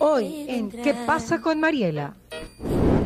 Hoy 0.00 0.46
en 0.48 0.70
¿Qué 0.70 0.94
pasa 1.06 1.40
con 1.40 1.60
Mariela? 1.60 2.16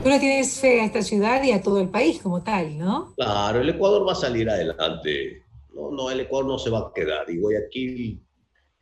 Tú 0.02 0.08
le 0.08 0.18
tienes 0.18 0.58
fe 0.58 0.80
a 0.80 0.84
esta 0.84 1.02
ciudad 1.02 1.42
y 1.42 1.52
a 1.52 1.62
todo 1.62 1.80
el 1.80 1.88
país 1.88 2.20
como 2.20 2.42
tal, 2.42 2.76
¿no? 2.76 3.14
Claro, 3.16 3.60
el 3.60 3.68
Ecuador 3.68 4.06
va 4.06 4.12
a 4.12 4.16
salir 4.16 4.50
adelante. 4.50 5.44
No, 5.74 5.90
no, 5.90 6.10
el 6.10 6.20
Ecuador 6.20 6.46
no 6.46 6.58
se 6.58 6.70
va 6.70 6.80
a 6.80 6.92
quedar. 6.94 7.30
Y 7.30 7.38
Guayaquil, 7.38 8.20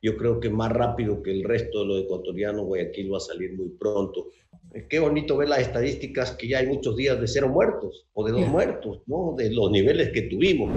yo 0.02 0.16
creo 0.16 0.40
que 0.40 0.50
más 0.50 0.72
rápido 0.72 1.22
que 1.22 1.30
el 1.30 1.44
resto 1.44 1.80
de 1.80 1.86
los 1.86 2.02
ecuatorianos, 2.02 2.64
Guayaquil 2.64 3.12
va 3.12 3.18
a 3.18 3.20
salir 3.20 3.56
muy 3.56 3.68
pronto. 3.68 4.28
Qué 4.88 5.00
bonito 5.00 5.36
ver 5.36 5.48
las 5.48 5.60
estadísticas 5.60 6.32
que 6.32 6.48
ya 6.48 6.58
hay 6.58 6.66
muchos 6.68 6.96
días 6.96 7.20
de 7.20 7.26
cero 7.26 7.48
muertos 7.48 8.06
o 8.12 8.24
de 8.24 8.30
dos 8.30 8.46
muertos, 8.46 9.00
¿no? 9.06 9.34
De 9.36 9.52
los 9.52 9.68
niveles 9.72 10.10
que 10.12 10.22
tuvimos. 10.22 10.70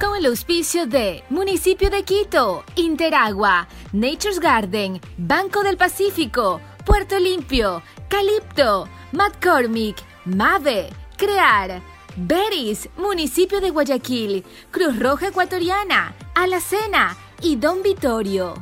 Con 0.00 0.16
el 0.16 0.24
auspicio 0.26 0.86
de 0.86 1.22
Municipio 1.28 1.90
de 1.90 2.04
Quito, 2.04 2.64
Interagua, 2.76 3.68
Nature's 3.92 4.40
Garden, 4.40 4.98
Banco 5.18 5.62
del 5.62 5.76
Pacífico, 5.76 6.60
Puerto 6.86 7.18
Limpio, 7.18 7.82
Calipto, 8.08 8.88
McCormick, 9.12 9.96
Mave, 10.24 10.88
Crear, 11.18 11.82
Beris, 12.16 12.88
Municipio 12.96 13.60
de 13.60 13.68
Guayaquil, 13.68 14.42
Cruz 14.70 14.98
Roja 14.98 15.28
Ecuatoriana, 15.28 16.16
Alacena 16.34 17.14
y 17.42 17.56
Don 17.56 17.82
Vitorio. 17.82 18.54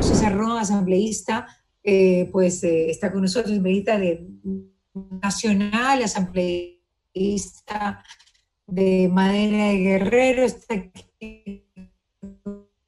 César 0.00 0.36
Roa, 0.36 0.60
asambleísta, 0.60 1.46
eh, 1.88 2.28
pues 2.32 2.64
eh, 2.64 2.90
está 2.90 3.12
con 3.12 3.22
nosotros, 3.22 3.52
asambleísta 3.52 3.96
de 3.96 4.26
nacional, 5.22 6.02
asambleísta 6.02 8.02
de 8.66 9.08
Madera 9.08 9.68
de 9.68 9.76
Guerrero, 9.76 10.42
está 10.42 10.74
aquí 10.74 11.64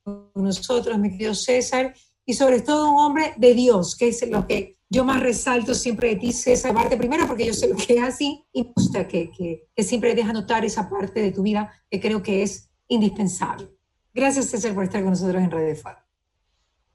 con 0.02 0.32
nosotros, 0.34 0.98
mi 0.98 1.12
querido 1.12 1.32
César, 1.32 1.94
y 2.26 2.34
sobre 2.34 2.60
todo 2.60 2.90
un 2.90 2.98
hombre 2.98 3.34
de 3.36 3.54
Dios, 3.54 3.94
que 3.94 4.08
es 4.08 4.28
lo 4.28 4.48
que 4.48 4.78
yo 4.90 5.04
más 5.04 5.20
resalto 5.20 5.74
siempre 5.74 6.08
de 6.08 6.16
ti, 6.16 6.32
César, 6.32 6.74
parte 6.74 6.96
primero 6.96 7.24
porque 7.28 7.46
yo 7.46 7.54
sé 7.54 7.68
lo 7.68 7.76
que 7.76 7.98
es 7.98 8.02
así, 8.02 8.44
y 8.52 8.64
me 8.64 8.72
gusta 8.74 9.06
que, 9.06 9.30
siempre 9.76 10.16
deja 10.16 10.32
notar 10.32 10.64
esa 10.64 10.90
parte 10.90 11.22
de 11.22 11.30
tu 11.30 11.44
vida 11.44 11.72
que 11.88 12.00
creo 12.00 12.20
que 12.20 12.42
es 12.42 12.68
indispensable. 12.88 13.68
Gracias, 14.12 14.46
César, 14.46 14.74
por 14.74 14.82
estar 14.82 15.02
con 15.02 15.10
nosotros 15.10 15.40
en 15.40 15.52
Radio 15.52 15.76
FAR. 15.76 16.07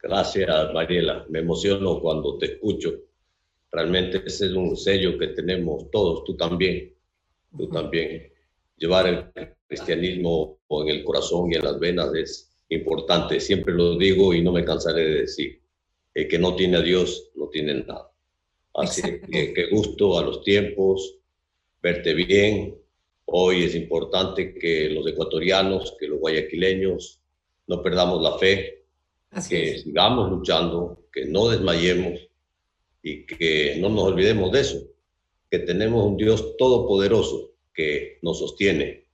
Gracias, 0.04 0.74
Mariela. 0.74 1.26
Me 1.30 1.40
emociono 1.40 2.02
cuando 2.02 2.38
te 2.38 2.48
escucho. 2.48 2.94
Realmente 3.72 4.22
ese 4.26 4.48
es 4.48 4.52
un 4.52 4.76
sello 4.76 5.18
que 5.18 5.28
tenemos 5.28 5.90
todos, 5.92 6.26
tú 6.26 6.36
también, 6.36 6.94
tú 7.58 7.70
también. 7.70 8.30
Llevar 8.76 9.08
el 9.08 9.54
cristianismo 9.66 10.60
en 10.70 10.90
el 10.90 11.06
corazón 11.06 11.50
y 11.50 11.56
en 11.56 11.64
las 11.64 11.80
venas 11.80 12.14
es 12.16 12.54
importante. 12.68 13.40
Siempre 13.40 13.74
lo 13.74 13.98
digo 13.98 14.34
y 14.34 14.42
no 14.42 14.52
me 14.52 14.66
cansaré 14.66 15.06
de 15.06 15.22
decir. 15.22 15.62
El 16.14 16.28
que 16.28 16.38
no 16.38 16.54
tiene 16.54 16.78
a 16.78 16.82
Dios 16.82 17.32
no 17.36 17.48
tiene 17.48 17.74
nada. 17.76 18.12
Así 18.74 19.02
que 19.02 19.54
qué 19.54 19.68
gusto 19.72 20.20
a 20.20 20.24
los 20.24 20.44
tiempos, 20.44 21.18
verte 21.82 22.14
bien. 22.14 22.76
Hoy 23.26 23.64
es 23.64 23.74
importante 23.74 24.54
que 24.54 24.90
los 24.90 25.08
ecuatorianos, 25.08 25.96
que 25.98 26.10
los 26.10 26.20
guayaquileños 26.20 27.22
no 27.68 27.82
perdamos 27.82 28.22
la 28.22 28.38
fe, 28.38 28.83
que 29.50 29.80
sigamos 29.80 30.30
luchando, 30.30 31.08
que 31.12 31.26
no 31.26 31.50
desmayemos 31.50 32.20
y 33.02 33.26
que 33.26 33.78
no 33.80 33.90
nos 33.90 34.04
olvidemos 34.06 34.52
de 34.52 34.60
eso, 34.62 34.78
que 35.50 35.60
tenemos 35.60 36.06
un 36.06 36.18
Dios 36.18 36.56
todopoderoso 36.58 37.52
que 37.74 38.20
nos 38.22 38.40
sostiene. 38.40 39.08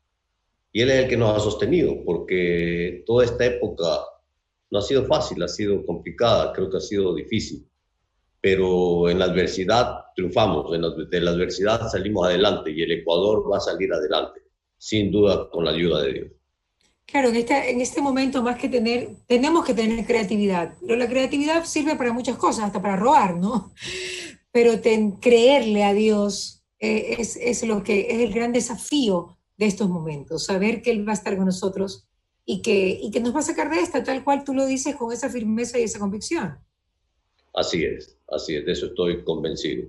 Y 0.71 0.81
Él 0.81 0.91
es 0.91 1.03
el 1.03 1.09
que 1.09 1.17
nos 1.17 1.35
ha 1.35 1.39
sostenido, 1.39 2.03
porque 2.05 3.03
toda 3.05 3.25
esta 3.25 3.45
época 3.45 3.85
no 4.69 4.79
ha 4.79 4.81
sido 4.81 5.05
fácil, 5.05 5.41
ha 5.41 5.47
sido 5.47 5.85
complicada, 5.85 6.53
creo 6.53 6.69
que 6.69 6.77
ha 6.77 6.81
sido 6.81 7.15
difícil, 7.15 7.67
pero 8.39 9.09
en 9.09 9.19
la 9.19 9.25
adversidad 9.25 10.05
triunfamos, 10.15 10.73
en 10.73 10.83
la, 10.83 10.89
de 10.91 11.21
la 11.21 11.31
adversidad 11.31 11.89
salimos 11.89 12.27
adelante 12.27 12.71
y 12.71 12.81
el 12.83 12.91
Ecuador 12.91 13.51
va 13.51 13.57
a 13.57 13.61
salir 13.61 13.91
adelante, 13.91 14.41
sin 14.77 15.11
duda 15.11 15.49
con 15.49 15.65
la 15.65 15.71
ayuda 15.71 16.03
de 16.03 16.13
Dios. 16.13 16.31
Claro, 17.11 17.29
en 17.29 17.37
este, 17.37 17.71
en 17.71 17.81
este 17.81 18.01
momento 18.01 18.43
más 18.43 18.57
que 18.57 18.69
tener, 18.69 19.15
tenemos 19.25 19.65
que 19.65 19.73
tener 19.73 20.05
creatividad, 20.05 20.75
pero 20.81 20.95
la 20.95 21.07
creatividad 21.07 21.65
sirve 21.65 21.95
para 21.95 22.13
muchas 22.13 22.37
cosas, 22.37 22.65
hasta 22.65 22.81
para 22.81 22.95
robar, 22.95 23.35
¿no? 23.37 23.73
Pero 24.51 24.73
creerle 25.19 25.83
a 25.83 25.93
Dios 25.93 26.63
eh, 26.79 27.17
es, 27.19 27.35
es, 27.35 27.61
lo 27.67 27.83
que 27.83 28.07
es 28.09 28.19
el 28.19 28.33
gran 28.33 28.51
desafío 28.51 29.37
de 29.57 29.67
estos 29.67 29.89
momentos, 29.89 30.45
saber 30.45 30.81
que 30.81 30.89
Él 30.89 31.07
va 31.07 31.11
a 31.11 31.15
estar 31.15 31.35
con 31.35 31.45
nosotros 31.45 32.07
y 32.45 32.63
que, 32.63 32.99
y 32.99 33.11
que 33.11 33.19
nos 33.19 33.35
va 33.35 33.39
a 33.39 33.43
sacar 33.43 33.69
de 33.69 33.79
esta, 33.79 34.03
tal 34.03 34.23
cual 34.23 34.43
tú 34.43 34.55
lo 34.55 34.65
dices, 34.65 34.95
con 34.95 35.13
esa 35.13 35.29
firmeza 35.29 35.77
y 35.77 35.83
esa 35.83 35.99
convicción. 35.99 36.57
Así 37.53 37.83
es, 37.83 38.17
así 38.27 38.55
es, 38.55 38.65
de 38.65 38.71
eso 38.71 38.87
estoy 38.87 39.23
convencido. 39.23 39.87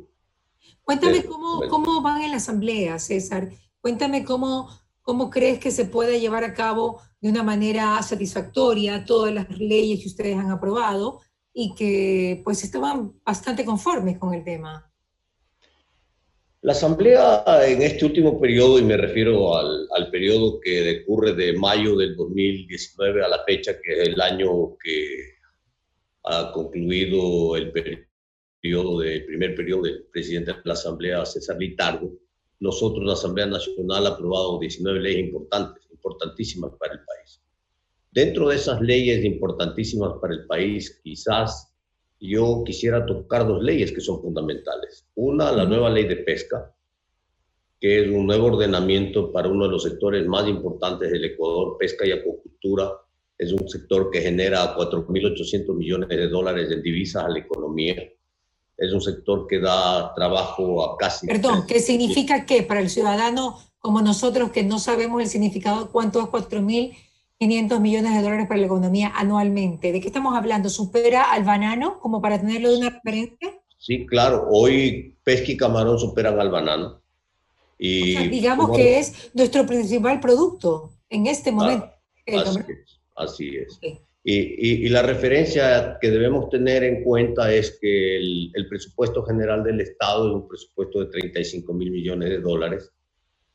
Cuéntame 0.82 1.24
cómo, 1.24 1.62
cómo 1.68 2.02
van 2.02 2.22
en 2.22 2.32
la 2.32 2.36
asamblea, 2.36 2.98
César. 2.98 3.50
Cuéntame 3.80 4.24
cómo, 4.24 4.68
cómo 5.02 5.30
crees 5.30 5.58
que 5.58 5.70
se 5.70 5.84
puede 5.84 6.20
llevar 6.20 6.44
a 6.44 6.54
cabo 6.54 7.00
de 7.20 7.30
una 7.30 7.42
manera 7.42 8.02
satisfactoria 8.02 9.04
todas 9.04 9.32
las 9.32 9.48
leyes 9.58 10.00
que 10.00 10.08
ustedes 10.08 10.36
han 10.36 10.50
aprobado 10.50 11.20
y 11.52 11.74
que 11.74 12.40
pues 12.44 12.62
estaban 12.64 13.12
bastante 13.24 13.64
conformes 13.64 14.18
con 14.18 14.34
el 14.34 14.44
tema. 14.44 14.86
La 16.62 16.72
Asamblea 16.72 17.42
en 17.66 17.80
este 17.80 18.04
último 18.04 18.38
periodo, 18.38 18.78
y 18.78 18.82
me 18.82 18.98
refiero 18.98 19.56
al, 19.56 19.88
al, 19.96 20.10
periodo 20.10 20.60
que 20.60 20.82
decurre 20.82 21.34
de 21.34 21.54
mayo 21.54 21.96
del 21.96 22.14
2019 22.16 23.24
a 23.24 23.28
la 23.28 23.42
fecha, 23.44 23.80
que 23.80 23.92
es 23.94 24.08
el 24.08 24.20
año 24.20 24.76
que 24.76 25.40
ha 26.24 26.52
concluido 26.52 27.56
el 27.56 27.72
periodo 27.72 29.00
de, 29.00 29.20
primer 29.20 29.54
periodo 29.54 29.82
del 29.82 30.04
presidente 30.12 30.52
de 30.52 30.58
la 30.64 30.74
Asamblea, 30.74 31.24
César 31.24 31.56
Litardo, 31.58 32.12
nosotros, 32.60 33.04
la 33.04 33.14
Asamblea 33.14 33.46
Nacional, 33.46 34.06
ha 34.06 34.10
aprobado 34.10 34.58
19 34.58 35.00
leyes 35.00 35.26
importantes, 35.26 35.82
importantísimas 35.90 36.72
para 36.78 36.94
el 36.94 37.00
país. 37.00 37.42
Dentro 38.12 38.48
de 38.48 38.56
esas 38.56 38.80
leyes 38.80 39.24
importantísimas 39.24 40.12
para 40.20 40.34
el 40.34 40.46
país, 40.46 41.00
quizás 41.02 41.72
yo 42.20 42.62
quisiera 42.64 43.06
tocar 43.06 43.46
dos 43.46 43.62
leyes 43.62 43.92
que 43.92 44.00
son 44.00 44.20
fundamentales. 44.20 45.06
Una, 45.14 45.50
la 45.52 45.64
nueva 45.64 45.88
ley 45.88 46.04
de 46.06 46.16
pesca, 46.16 46.74
que 47.80 48.02
es 48.02 48.10
un 48.10 48.26
nuevo 48.26 48.48
ordenamiento 48.48 49.32
para 49.32 49.48
uno 49.48 49.64
de 49.64 49.70
los 49.70 49.82
sectores 49.82 50.26
más 50.26 50.46
importantes 50.46 51.10
del 51.10 51.24
Ecuador, 51.24 51.78
pesca 51.78 52.06
y 52.06 52.12
acuacultura. 52.12 52.92
Es 53.38 53.52
un 53.54 53.66
sector 53.70 54.10
que 54.10 54.20
genera 54.20 54.76
4.800 54.76 55.74
millones 55.74 56.10
de 56.10 56.28
dólares 56.28 56.70
en 56.70 56.82
divisas 56.82 57.24
a 57.24 57.30
la 57.30 57.38
economía 57.38 57.96
es 58.80 58.94
un 58.94 59.00
sector 59.02 59.46
que 59.46 59.60
da 59.60 60.14
trabajo 60.14 60.82
a 60.82 60.96
casi... 60.96 61.26
Perdón, 61.26 61.66
¿qué 61.66 61.80
significa 61.80 62.46
qué 62.46 62.62
para 62.62 62.80
el 62.80 62.88
ciudadano 62.88 63.58
como 63.78 64.00
nosotros 64.00 64.50
que 64.50 64.64
no 64.64 64.78
sabemos 64.78 65.20
el 65.20 65.28
significado, 65.28 65.90
cuánto 65.90 66.20
es 66.20 66.26
4.500 66.26 67.78
millones 67.78 68.14
de 68.14 68.22
dólares 68.22 68.46
para 68.48 68.58
la 68.58 68.66
economía 68.66 69.12
anualmente? 69.14 69.92
¿De 69.92 70.00
qué 70.00 70.06
estamos 70.06 70.34
hablando? 70.34 70.70
¿Supera 70.70 71.30
al 71.30 71.44
banano 71.44 72.00
como 72.00 72.22
para 72.22 72.40
tenerlo 72.40 72.70
de 72.70 72.78
una 72.78 72.90
referencia? 72.90 73.52
Sí, 73.76 74.06
claro. 74.06 74.48
Hoy 74.50 75.14
pesca 75.24 75.52
y 75.52 75.58
camarón 75.58 75.98
superan 75.98 76.40
al 76.40 76.50
banano. 76.50 77.02
Y 77.76 78.28
digamos 78.28 78.74
que 78.74 78.98
es 78.98 79.30
nuestro 79.34 79.66
principal 79.66 80.20
producto 80.20 80.94
en 81.10 81.26
este 81.26 81.52
momento. 81.52 81.90
así 82.26 82.60
es. 82.66 83.00
Así 83.14 83.56
es. 83.56 83.78
Y, 84.22 84.88
la 84.90 85.02
referencia 85.02 85.96
que 86.00 86.10
debemos 86.10 86.50
tener 86.50 86.84
en 86.84 87.02
cuenta 87.02 87.52
es 87.54 87.78
que 87.80 88.18
el, 88.18 88.66
presupuesto 88.68 89.24
general 89.24 89.64
del 89.64 89.80
Estado 89.80 90.28
es 90.28 90.34
un 90.34 90.48
presupuesto 90.48 91.00
de 91.00 91.06
35 91.06 91.72
mil 91.72 91.90
millones 91.90 92.28
de 92.28 92.40
dólares 92.40 92.92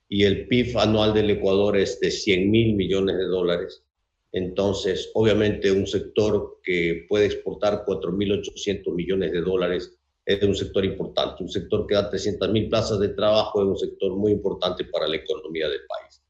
y 0.09 0.23
el 0.23 0.47
PIB 0.47 0.77
anual 0.77 1.13
del 1.13 1.29
Ecuador 1.29 1.77
es 1.77 1.99
de 1.99 2.11
100 2.11 2.49
mil 2.49 2.75
millones 2.75 3.17
de 3.17 3.25
dólares. 3.25 3.83
Entonces, 4.31 5.11
obviamente, 5.13 5.71
un 5.71 5.87
sector 5.87 6.59
que 6.63 7.05
puede 7.07 7.27
exportar 7.27 7.85
4.800 7.85 8.93
millones 8.93 9.31
de 9.31 9.41
dólares 9.41 9.97
es 10.25 10.41
un 10.41 10.55
sector 10.55 10.83
importante. 10.83 11.43
Un 11.43 11.49
sector 11.49 11.87
que 11.87 11.95
da 11.95 12.09
300 12.09 12.51
mil 12.51 12.69
plazas 12.69 12.99
de 12.99 13.09
trabajo 13.09 13.61
es 13.61 13.67
un 13.67 13.77
sector 13.77 14.15
muy 14.15 14.31
importante 14.31 14.83
para 14.85 15.07
la 15.07 15.17
economía 15.17 15.69
del 15.69 15.81
país. 15.87 16.21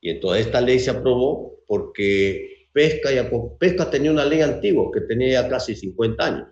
Y 0.00 0.10
entonces 0.10 0.46
esta 0.46 0.60
ley 0.60 0.78
se 0.78 0.90
aprobó 0.90 1.60
porque 1.66 2.53
pesca 2.74 3.12
y 3.12 3.18
pesca 3.56 3.88
tenía 3.88 4.10
una 4.10 4.24
ley 4.24 4.40
antigua 4.40 4.90
que 4.92 5.02
tenía 5.02 5.42
ya 5.42 5.48
casi 5.48 5.76
50 5.76 6.26
años. 6.26 6.48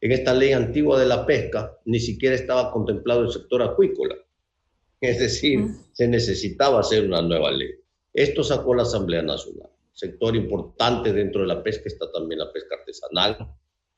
En 0.00 0.12
esta 0.12 0.32
ley 0.32 0.52
antigua 0.52 1.00
de 1.00 1.06
la 1.06 1.26
pesca 1.26 1.76
ni 1.86 1.98
siquiera 1.98 2.36
estaba 2.36 2.70
contemplado 2.70 3.22
el 3.22 3.32
sector 3.32 3.62
acuícola. 3.62 4.14
Es 5.00 5.18
decir, 5.18 5.58
mm. 5.58 5.84
se 5.92 6.06
necesitaba 6.06 6.80
hacer 6.80 7.04
una 7.04 7.20
nueva 7.20 7.50
ley. 7.50 7.70
Esto 8.14 8.44
sacó 8.44 8.74
la 8.76 8.84
Asamblea 8.84 9.22
Nacional. 9.22 9.68
Sector 9.92 10.36
importante 10.36 11.12
dentro 11.12 11.40
de 11.40 11.48
la 11.48 11.62
pesca 11.64 11.84
está 11.86 12.12
también 12.12 12.38
la 12.38 12.52
pesca 12.52 12.76
artesanal, 12.76 13.36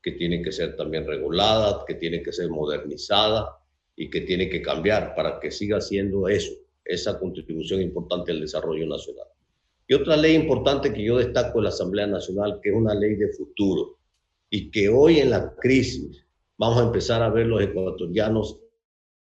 que 0.01 0.13
tiene 0.13 0.41
que 0.41 0.51
ser 0.51 0.75
también 0.75 1.05
regulada, 1.05 1.85
que 1.85 1.93
tiene 1.93 2.23
que 2.23 2.31
ser 2.31 2.49
modernizada 2.49 3.59
y 3.95 4.09
que 4.09 4.21
tiene 4.21 4.49
que 4.49 4.63
cambiar 4.63 5.13
para 5.13 5.39
que 5.39 5.51
siga 5.51 5.79
siendo 5.81 6.27
eso, 6.27 6.51
esa 6.83 7.19
contribución 7.19 7.81
importante 7.81 8.31
al 8.31 8.41
desarrollo 8.41 8.87
nacional. 8.87 9.27
Y 9.89 9.95
otra 9.95 10.15
ley 10.15 10.35
importante 10.35 10.93
que 10.93 11.03
yo 11.03 11.17
destaco 11.17 11.57
en 11.57 11.63
la 11.63 11.69
Asamblea 11.69 12.05
Nacional, 12.05 12.59
que 12.61 12.69
es 12.69 12.75
una 12.75 12.93
ley 12.93 13.15
de 13.15 13.33
futuro. 13.33 13.97
y 14.51 14.71
que 14.71 14.89
hoy 14.89 15.19
en 15.19 15.29
la 15.29 15.55
crisis 15.55 16.25
vamos 16.57 16.79
a 16.79 16.85
empezar 16.85 17.21
a 17.21 17.29
ver 17.29 17.45
los 17.45 17.61
ecuatorianos 17.61 18.57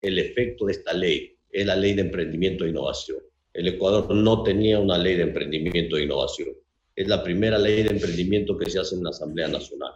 el 0.01 0.19
efecto 0.19 0.65
de 0.65 0.73
esta 0.73 0.93
ley, 0.93 1.35
es 1.49 1.65
la 1.65 1.75
ley 1.75 1.93
de 1.93 2.01
emprendimiento 2.01 2.63
e 2.63 2.69
innovación. 2.69 3.19
El 3.53 3.69
Ecuador 3.69 4.13
no 4.13 4.43
tenía 4.43 4.79
una 4.79 4.99
ley 4.99 5.15
de 5.15 5.23
emprendimiento 5.23 5.97
e 5.97 6.03
innovación. 6.03 6.49
Es 6.95 7.07
la 7.07 7.23
primera 7.23 7.57
ley 7.57 7.81
de 7.83 7.89
emprendimiento 7.89 8.55
que 8.55 8.69
se 8.69 8.79
hace 8.79 8.95
en 8.95 9.03
la 9.03 9.09
Asamblea 9.09 9.47
Nacional. 9.47 9.93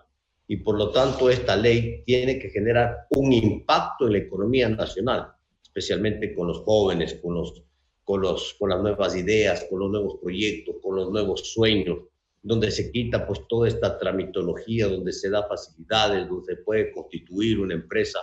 Y 0.48 0.58
por 0.58 0.78
lo 0.78 0.90
tanto, 0.90 1.30
esta 1.30 1.56
ley 1.56 2.04
tiene 2.06 2.40
que 2.40 2.50
generar 2.50 3.08
un 3.12 3.34
impacto 3.34 4.08
en 4.08 4.14
la 4.14 4.20
economía 4.20 4.68
nacional, 4.70 5.28
especialmente 5.62 6.34
con 6.34 6.48
los 6.48 6.60
jóvenes, 6.60 7.20
con, 7.22 7.36
los, 7.36 7.64
con, 8.04 8.22
los, 8.22 8.56
con 8.60 8.70
las 8.70 8.82
nuevas 8.82 9.16
ideas, 9.16 9.66
con 9.70 9.80
los 9.80 9.92
nuevos 9.92 10.20
proyectos, 10.22 10.76
con 10.82 10.96
los 10.96 11.12
nuevos 11.12 11.54
sueños, 11.54 12.00
donde 12.42 12.72
se 12.72 12.92
quita 12.92 13.26
pues 13.26 13.42
toda 13.48 13.68
esta 13.68 13.98
tramitología, 13.98 14.88
donde 14.88 15.14
se 15.14 15.30
da 15.30 15.48
facilidades, 15.48 16.28
donde 16.28 16.56
se 16.56 16.62
puede 16.62 16.92
constituir 16.92 17.60
una 17.60 17.76
empresa 17.76 18.20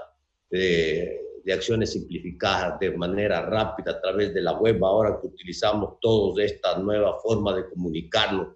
de, 0.51 1.21
de, 1.43 1.53
acciones 1.53 1.93
simplificadas 1.93 2.79
de 2.81 2.91
manera 2.91 3.41
rápida 3.47 3.93
a 3.93 4.01
través 4.01 4.35
de 4.35 4.43
la 4.43 4.53
web, 4.59 4.85
ahora 4.85 5.19
que 5.21 5.29
utilizamos 5.29 5.99
todos 6.01 6.39
esta 6.39 6.79
nueva 6.79 7.19
forma 7.21 7.55
de 7.57 7.69
comunicarnos, 7.71 8.49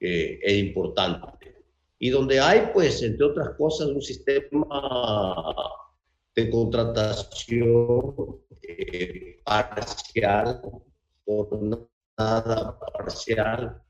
eh, 0.00 0.40
es 0.42 0.54
importante. 0.54 1.54
Y 2.00 2.10
donde 2.10 2.40
hay, 2.40 2.70
pues, 2.72 3.00
entre 3.04 3.26
otras 3.26 3.50
cosas, 3.50 3.86
un 3.86 4.02
sistema 4.02 4.66
de 6.34 6.50
contratación 6.50 8.40
eh, 8.62 9.40
parcial, 9.44 10.62
nada 12.18 12.78
parcial, 12.78 13.82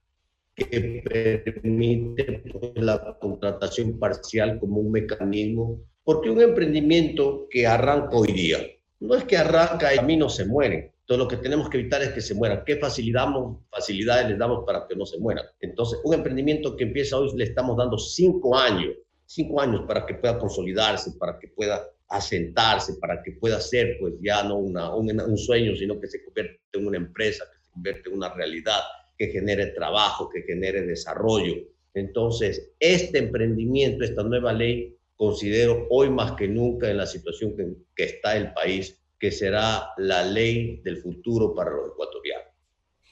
que 0.54 1.42
permite 1.44 2.42
pues, 2.52 2.72
la 2.76 3.16
contratación 3.20 3.98
parcial 3.98 4.58
como 4.58 4.80
un 4.80 4.92
mecanismo, 4.92 5.80
porque 6.04 6.30
un 6.30 6.40
emprendimiento 6.40 7.46
que 7.50 7.66
arranca 7.66 8.16
hoy 8.16 8.32
día, 8.32 8.58
no 9.00 9.14
es 9.14 9.24
que 9.24 9.36
arranca 9.36 9.94
y 9.94 9.98
a 9.98 10.02
mí 10.02 10.16
no 10.16 10.28
se 10.28 10.44
mueren, 10.44 10.92
todo 11.06 11.18
lo 11.18 11.28
que 11.28 11.36
tenemos 11.36 11.68
que 11.68 11.78
evitar 11.78 12.02
es 12.02 12.10
que 12.10 12.20
se 12.20 12.34
mueran. 12.34 12.62
¿Qué 12.64 12.76
facilidades 12.76 14.28
les 14.28 14.38
damos 14.38 14.64
para 14.64 14.86
que 14.86 14.94
no 14.94 15.04
se 15.04 15.18
mueran? 15.18 15.44
Entonces, 15.60 16.00
un 16.04 16.14
emprendimiento 16.14 16.76
que 16.76 16.84
empieza 16.84 17.18
hoy 17.18 17.30
le 17.36 17.44
estamos 17.44 17.76
dando 17.76 17.98
cinco 17.98 18.56
años, 18.56 18.94
cinco 19.26 19.60
años 19.60 19.82
para 19.86 20.06
que 20.06 20.14
pueda 20.14 20.38
consolidarse, 20.38 21.12
para 21.18 21.38
que 21.38 21.48
pueda 21.48 21.86
asentarse, 22.12 22.94
para 23.00 23.22
que 23.22 23.32
pueda 23.32 23.60
ser, 23.60 23.96
pues 23.98 24.14
ya 24.22 24.42
no 24.44 24.56
una, 24.56 24.94
un, 24.94 25.18
un 25.20 25.38
sueño, 25.38 25.74
sino 25.74 25.98
que 25.98 26.06
se 26.06 26.22
convierte 26.22 26.60
en 26.74 26.86
una 26.86 26.98
empresa, 26.98 27.44
que 27.50 27.58
se 27.58 27.70
convierte 27.70 28.08
en 28.10 28.16
una 28.16 28.32
realidad 28.34 28.80
que 29.16 29.28
genere 29.28 29.68
trabajo, 29.68 30.28
que 30.28 30.42
genere 30.42 30.82
desarrollo. 30.82 31.54
Entonces, 31.94 32.70
este 32.78 33.18
emprendimiento, 33.18 34.04
esta 34.04 34.22
nueva 34.22 34.52
ley, 34.52 34.96
considero 35.16 35.86
hoy 35.90 36.10
más 36.10 36.32
que 36.32 36.48
nunca 36.48 36.90
en 36.90 36.98
la 36.98 37.06
situación 37.06 37.54
que, 37.96 38.04
está 38.04 38.36
el 38.36 38.52
país, 38.52 38.98
que 39.18 39.30
será 39.30 39.90
la 39.96 40.24
ley 40.24 40.80
del 40.82 40.98
futuro 40.98 41.54
para 41.54 41.70
los 41.70 41.92
ecuatorianos. 41.92 42.48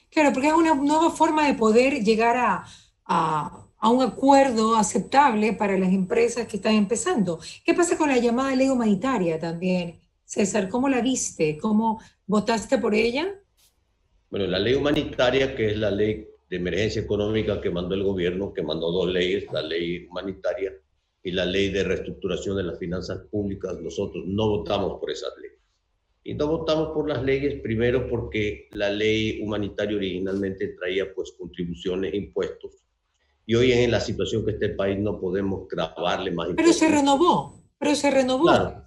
Claro, 0.09 0.31
porque 0.33 0.49
es 0.49 0.53
una 0.53 0.75
nueva 0.75 1.09
forma 1.09 1.47
de 1.47 1.53
poder 1.53 2.03
llegar 2.03 2.35
a, 2.37 2.65
a, 3.05 3.60
a, 3.81 3.89
un 3.89 4.01
acuerdo 4.01 4.75
aceptable 4.75 5.53
para 5.53 5.77
las 5.77 5.91
empresas 5.91 6.47
que 6.47 6.57
están 6.57 6.75
empezando. 6.75 7.39
¿Qué 7.65 7.73
pasa 7.73 7.97
con 7.97 8.09
la 8.09 8.17
llamada 8.17 8.55
ley 8.55 8.69
humanitaria 8.69 9.39
también? 9.39 9.99
César, 10.23 10.69
¿cómo 10.69 10.87
la 10.87 11.01
viste? 11.01 11.57
¿Cómo 11.57 12.01
votaste 12.25 12.77
por 12.77 12.95
ella? 12.95 13.35
Bueno, 14.29 14.47
la 14.47 14.59
ley 14.59 14.75
humanitaria, 14.75 15.55
que 15.55 15.71
es 15.71 15.77
la 15.77 15.91
ley 15.91 16.25
de 16.49 16.57
emergencia 16.57 17.01
económica 17.01 17.59
que 17.59 17.69
mandó 17.69 17.95
el 17.95 18.03
gobierno, 18.03 18.53
que 18.53 18.61
mandó 18.61 18.91
dos 18.91 19.11
leyes, 19.11 19.45
la 19.51 19.61
ley 19.61 20.05
humanitaria 20.05 20.73
y 21.23 21.31
la 21.31 21.45
ley 21.45 21.69
de 21.69 21.83
reestructuración 21.83 22.57
de 22.57 22.63
las 22.63 22.79
finanzas 22.79 23.19
públicas, 23.29 23.79
nosotros 23.79 24.23
no 24.25 24.49
votamos 24.49 24.99
por 24.99 25.11
esas 25.11 25.31
leyes. 25.41 25.59
Y 26.23 26.33
no 26.35 26.47
votamos 26.47 26.89
por 26.93 27.09
las 27.09 27.23
leyes, 27.23 27.61
primero 27.61 28.07
porque 28.07 28.69
la 28.71 28.89
ley 28.89 29.41
humanitaria 29.41 29.97
originalmente 29.97 30.75
traía 30.79 31.13
pues 31.13 31.33
contribuciones, 31.37 32.13
impuestos, 32.13 32.80
y 33.45 33.55
hoy 33.55 33.71
en 33.71 33.91
la 33.91 33.99
situación 33.99 34.45
que 34.45 34.51
está 34.51 34.65
el 34.65 34.75
país 34.75 34.99
no 34.99 35.19
podemos 35.19 35.67
grabarle 35.67 36.31
más. 36.31 36.49
Pero 36.55 36.73
se 36.73 36.89
renovó, 36.89 37.59
pero 37.77 37.95
se 37.95 38.11
renovó. 38.11 38.43
Claro, 38.43 38.81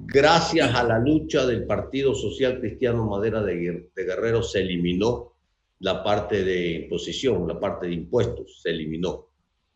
Gracias 0.00 0.74
a 0.74 0.84
la 0.84 0.98
lucha 1.00 1.44
del 1.44 1.66
Partido 1.66 2.14
Social 2.14 2.60
Cristiano 2.60 3.04
Madera 3.04 3.42
de, 3.42 3.90
Guerrero 3.96 4.44
se 4.44 4.60
eliminó 4.60 5.34
la 5.80 6.04
parte 6.04 6.44
de 6.44 6.70
imposición, 6.70 7.48
la 7.48 7.58
parte 7.58 7.88
de 7.88 7.94
impuestos, 7.94 8.60
se 8.62 8.70
eliminó. 8.70 9.26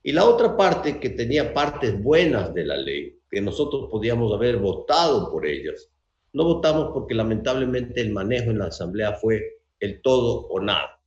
Y 0.03 0.13
la 0.13 0.25
otra 0.25 0.57
parte 0.57 1.01
que 1.01 1.11
tenía 1.11 1.53
partes 1.53 2.01
buenas 2.01 2.55
de 2.55 2.65
la 2.65 2.77
ley, 2.77 3.19
que 3.29 3.41
nosotros 3.41 3.89
podíamos 3.91 4.33
haber 4.33 4.59
votado 4.59 5.31
por 5.31 5.45
ellas, 5.45 5.91
no 6.33 6.45
votamos 6.45 6.93
porque 6.95 7.15
lamentablemente 7.15 8.01
el 8.01 8.13
manejo 8.13 8.51
en 8.53 8.61
la 8.61 8.67
Asamblea 8.67 9.15
fue 9.15 9.43
el 9.81 10.01
todo 10.03 10.47
o 10.47 10.61
nada. 10.61 11.01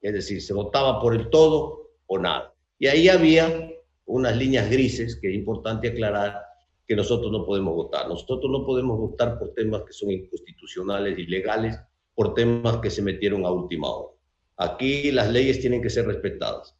Es 0.00 0.14
decir, 0.14 0.40
se 0.40 0.54
votaba 0.54 1.00
por 1.00 1.14
el 1.14 1.28
todo 1.28 1.83
o 2.06 2.18
nada. 2.18 2.52
Y 2.78 2.86
ahí 2.86 3.08
había 3.08 3.70
unas 4.06 4.36
líneas 4.36 4.70
grises 4.70 5.16
que 5.20 5.28
es 5.28 5.34
importante 5.34 5.88
aclarar 5.88 6.42
que 6.86 6.96
nosotros 6.96 7.32
no 7.32 7.46
podemos 7.46 7.74
votar. 7.74 8.08
Nosotros 8.08 8.50
no 8.50 8.64
podemos 8.66 8.98
votar 8.98 9.38
por 9.38 9.54
temas 9.54 9.82
que 9.82 9.92
son 9.92 10.10
inconstitucionales, 10.10 11.18
ilegales, 11.18 11.78
por 12.14 12.34
temas 12.34 12.78
que 12.78 12.90
se 12.90 13.02
metieron 13.02 13.44
a 13.46 13.50
última 13.50 13.90
hora. 13.90 14.14
Aquí 14.56 15.10
las 15.10 15.30
leyes 15.30 15.60
tienen 15.60 15.82
que 15.82 15.90
ser 15.90 16.06
respetadas. 16.06 16.76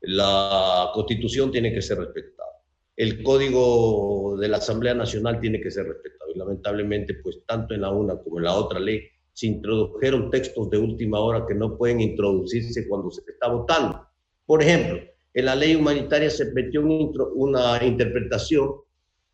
La 0.00 0.90
constitución 0.92 1.52
tiene 1.52 1.72
que 1.72 1.82
ser 1.82 1.98
respetada. 1.98 2.50
El 2.96 3.22
código 3.22 4.36
de 4.38 4.48
la 4.48 4.58
Asamblea 4.58 4.94
Nacional 4.94 5.40
tiene 5.40 5.60
que 5.60 5.70
ser 5.70 5.86
respetado. 5.86 6.30
Y 6.34 6.38
lamentablemente, 6.38 7.14
pues 7.14 7.40
tanto 7.46 7.74
en 7.74 7.82
la 7.82 7.90
una 7.90 8.16
como 8.16 8.38
en 8.38 8.44
la 8.44 8.54
otra 8.54 8.80
ley 8.80 9.02
se 9.32 9.48
introdujeron 9.48 10.30
textos 10.30 10.70
de 10.70 10.78
última 10.78 11.20
hora 11.20 11.44
que 11.46 11.54
no 11.54 11.76
pueden 11.76 12.00
introducirse 12.00 12.88
cuando 12.88 13.10
se 13.10 13.20
está 13.28 13.48
votando. 13.48 14.06
Por 14.46 14.62
ejemplo, 14.62 15.00
en 15.32 15.44
la 15.44 15.56
ley 15.56 15.74
humanitaria 15.74 16.30
se 16.30 16.52
metió 16.52 16.82
una 16.82 17.82
interpretación 17.82 18.70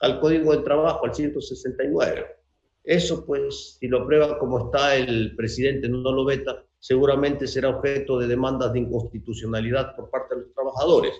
al 0.00 0.20
Código 0.20 0.52
del 0.52 0.64
Trabajo, 0.64 1.04
al 1.04 1.14
169. 1.14 2.26
Eso, 2.84 3.26
pues, 3.26 3.76
si 3.78 3.88
lo 3.88 4.06
prueba 4.06 4.38
como 4.38 4.66
está 4.66 4.96
el 4.96 5.36
presidente, 5.36 5.88
no 5.88 6.12
lo 6.12 6.24
veta, 6.24 6.64
seguramente 6.78 7.46
será 7.46 7.68
objeto 7.68 8.18
de 8.18 8.26
demandas 8.26 8.72
de 8.72 8.80
inconstitucionalidad 8.80 9.94
por 9.94 10.10
parte 10.10 10.34
de 10.34 10.42
los 10.42 10.54
trabajadores. 10.54 11.12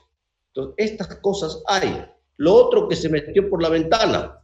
Entonces, 0.49 0.75
estas 0.79 1.17
cosas 1.17 1.63
hay. 1.67 2.05
Lo 2.39 2.55
otro 2.55 2.89
que 2.89 2.97
se 2.97 3.11
metió 3.11 3.51
por 3.51 3.63
la 3.63 3.69
ventana, 3.69 4.41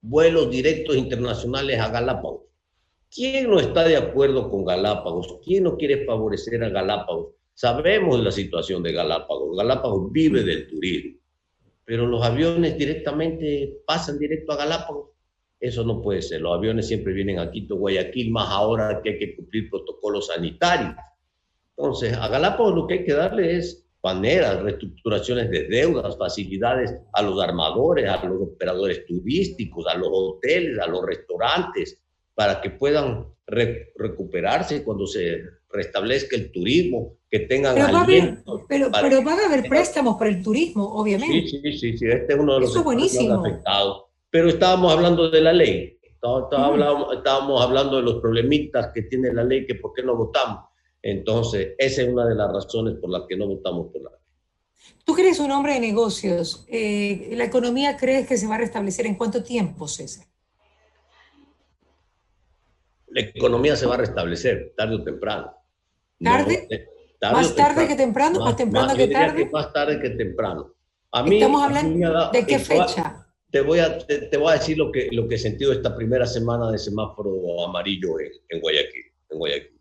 vuelos 0.00 0.50
directos 0.50 0.96
internacionales 0.96 1.80
a 1.80 1.88
Galápagos. 1.88 2.42
¿Quién 3.10 3.50
no 3.50 3.58
está 3.58 3.84
de 3.84 3.96
acuerdo 3.96 4.48
con 4.48 4.64
Galápagos? 4.64 5.40
¿Quién 5.44 5.64
no 5.64 5.76
quiere 5.76 6.04
favorecer 6.06 6.62
a 6.62 6.68
Galápagos? 6.68 7.34
Sabemos 7.56 8.22
la 8.22 8.30
situación 8.30 8.84
de 8.84 8.92
Galápagos. 8.92 9.56
Galápagos 9.56 10.12
vive 10.12 10.44
del 10.44 10.68
turismo 10.68 11.16
pero 11.86 12.04
los 12.04 12.22
aviones 12.22 12.76
directamente 12.76 13.78
pasan 13.86 14.18
directo 14.18 14.52
a 14.52 14.56
Galápagos. 14.56 15.10
Eso 15.60 15.84
no 15.84 16.02
puede 16.02 16.20
ser. 16.20 16.40
Los 16.40 16.58
aviones 16.58 16.88
siempre 16.88 17.12
vienen 17.12 17.38
a 17.38 17.50
Quito, 17.50 17.76
Guayaquil, 17.76 18.32
más 18.32 18.48
ahora 18.50 19.00
que 19.02 19.10
hay 19.10 19.18
que 19.18 19.36
cumplir 19.36 19.70
protocolos 19.70 20.26
sanitarios. 20.26 20.96
Entonces, 21.76 22.12
a 22.14 22.26
Galápagos 22.26 22.74
lo 22.74 22.86
que 22.88 22.94
hay 22.94 23.04
que 23.04 23.14
darle 23.14 23.56
es 23.56 23.86
maneras, 24.02 24.62
reestructuraciones 24.62 25.48
de 25.48 25.68
deudas, 25.68 26.18
facilidades 26.18 26.92
a 27.12 27.22
los 27.22 27.40
armadores, 27.40 28.08
a 28.08 28.24
los 28.24 28.42
operadores 28.42 29.06
turísticos, 29.06 29.86
a 29.86 29.96
los 29.96 30.08
hoteles, 30.10 30.80
a 30.80 30.88
los 30.88 31.06
restaurantes, 31.06 32.02
para 32.34 32.60
que 32.60 32.70
puedan 32.70 33.26
recuperarse 33.46 34.82
cuando 34.82 35.06
se 35.06 35.40
restablezca 35.76 36.36
el 36.36 36.50
turismo, 36.50 37.18
que 37.30 37.40
tengan 37.40 37.74
pero 37.74 38.66
pero, 38.68 38.90
pero, 38.90 39.22
van 39.22 39.40
a 39.40 39.46
haber 39.46 39.68
préstamos 39.68 40.16
para 40.16 40.30
el 40.30 40.42
turismo, 40.42 40.84
obviamente. 40.94 41.48
Sí, 41.48 41.60
sí, 41.62 41.78
sí, 41.78 41.98
sí, 41.98 42.06
este 42.06 42.32
es 42.32 42.38
uno 42.38 42.54
de 42.54 42.60
los 42.60 42.70
Eso 42.70 42.82
buenísimo. 42.82 43.34
afectados. 43.40 44.04
Pero 44.30 44.48
estábamos 44.48 44.92
hablando 44.92 45.30
de 45.30 45.40
la 45.40 45.52
ley, 45.52 45.98
estábamos, 46.02 47.62
hablando 47.62 47.96
de 47.96 48.02
los 48.02 48.20
problemitas 48.20 48.90
que 48.92 49.02
tiene 49.02 49.32
la 49.32 49.44
ley, 49.44 49.66
que 49.66 49.76
por 49.76 49.92
qué 49.92 50.02
no 50.02 50.16
votamos. 50.16 50.64
Entonces, 51.02 51.74
esa 51.78 52.02
es 52.02 52.08
una 52.08 52.26
de 52.26 52.34
las 52.34 52.52
razones 52.52 52.94
por 53.00 53.10
las 53.10 53.22
que 53.28 53.36
no 53.36 53.46
votamos 53.46 53.92
por 53.92 54.02
la 54.02 54.10
ley. 54.10 54.20
Tú 55.04 55.14
que 55.14 55.22
eres 55.22 55.38
un 55.38 55.50
hombre 55.52 55.74
de 55.74 55.80
negocios, 55.80 56.64
eh, 56.68 57.30
¿la 57.32 57.44
economía 57.44 57.96
crees 57.96 58.26
que 58.26 58.36
se 58.36 58.46
va 58.46 58.56
a 58.56 58.58
restablecer 58.58 59.06
en 59.06 59.14
cuánto 59.14 59.42
tiempo, 59.42 59.86
César? 59.86 60.26
La 63.08 63.20
economía 63.20 63.76
se 63.76 63.86
va 63.86 63.94
a 63.94 63.98
restablecer 63.98 64.74
tarde 64.76 64.96
o 64.96 65.04
temprano. 65.04 65.55
¿Tarde? 66.22 66.88
¿Más 67.20 67.54
tarde 67.54 67.88
que 67.88 67.94
temprano? 67.94 68.40
¿Más, 68.40 68.56
temprano 68.56 68.94
que 68.94 69.08
tarde? 69.08 69.48
más 69.50 69.72
tarde 69.72 70.00
que 70.00 70.10
temprano. 70.10 70.72
A 71.12 71.22
mí, 71.22 71.36
¿Estamos 71.36 71.62
hablando 71.62 72.30
de 72.30 72.46
qué 72.46 72.58
fecha? 72.58 73.26
Te 73.50 73.60
voy, 73.60 73.78
a, 73.78 73.98
te, 73.98 74.36
voy 74.36 74.50
a 74.50 74.54
decir 74.54 74.76
lo 74.76 74.90
que, 74.92 75.08
lo 75.12 75.26
que 75.28 75.36
he 75.36 75.38
sentido 75.38 75.72
esta 75.72 75.96
primera 75.96 76.26
semana 76.26 76.70
de 76.70 76.78
semáforo 76.78 77.64
amarillo 77.64 78.20
en, 78.20 78.32
en 78.48 78.60
Guayaquil. 78.60 79.04
En 79.30 79.38
Guayaquil. 79.38 79.80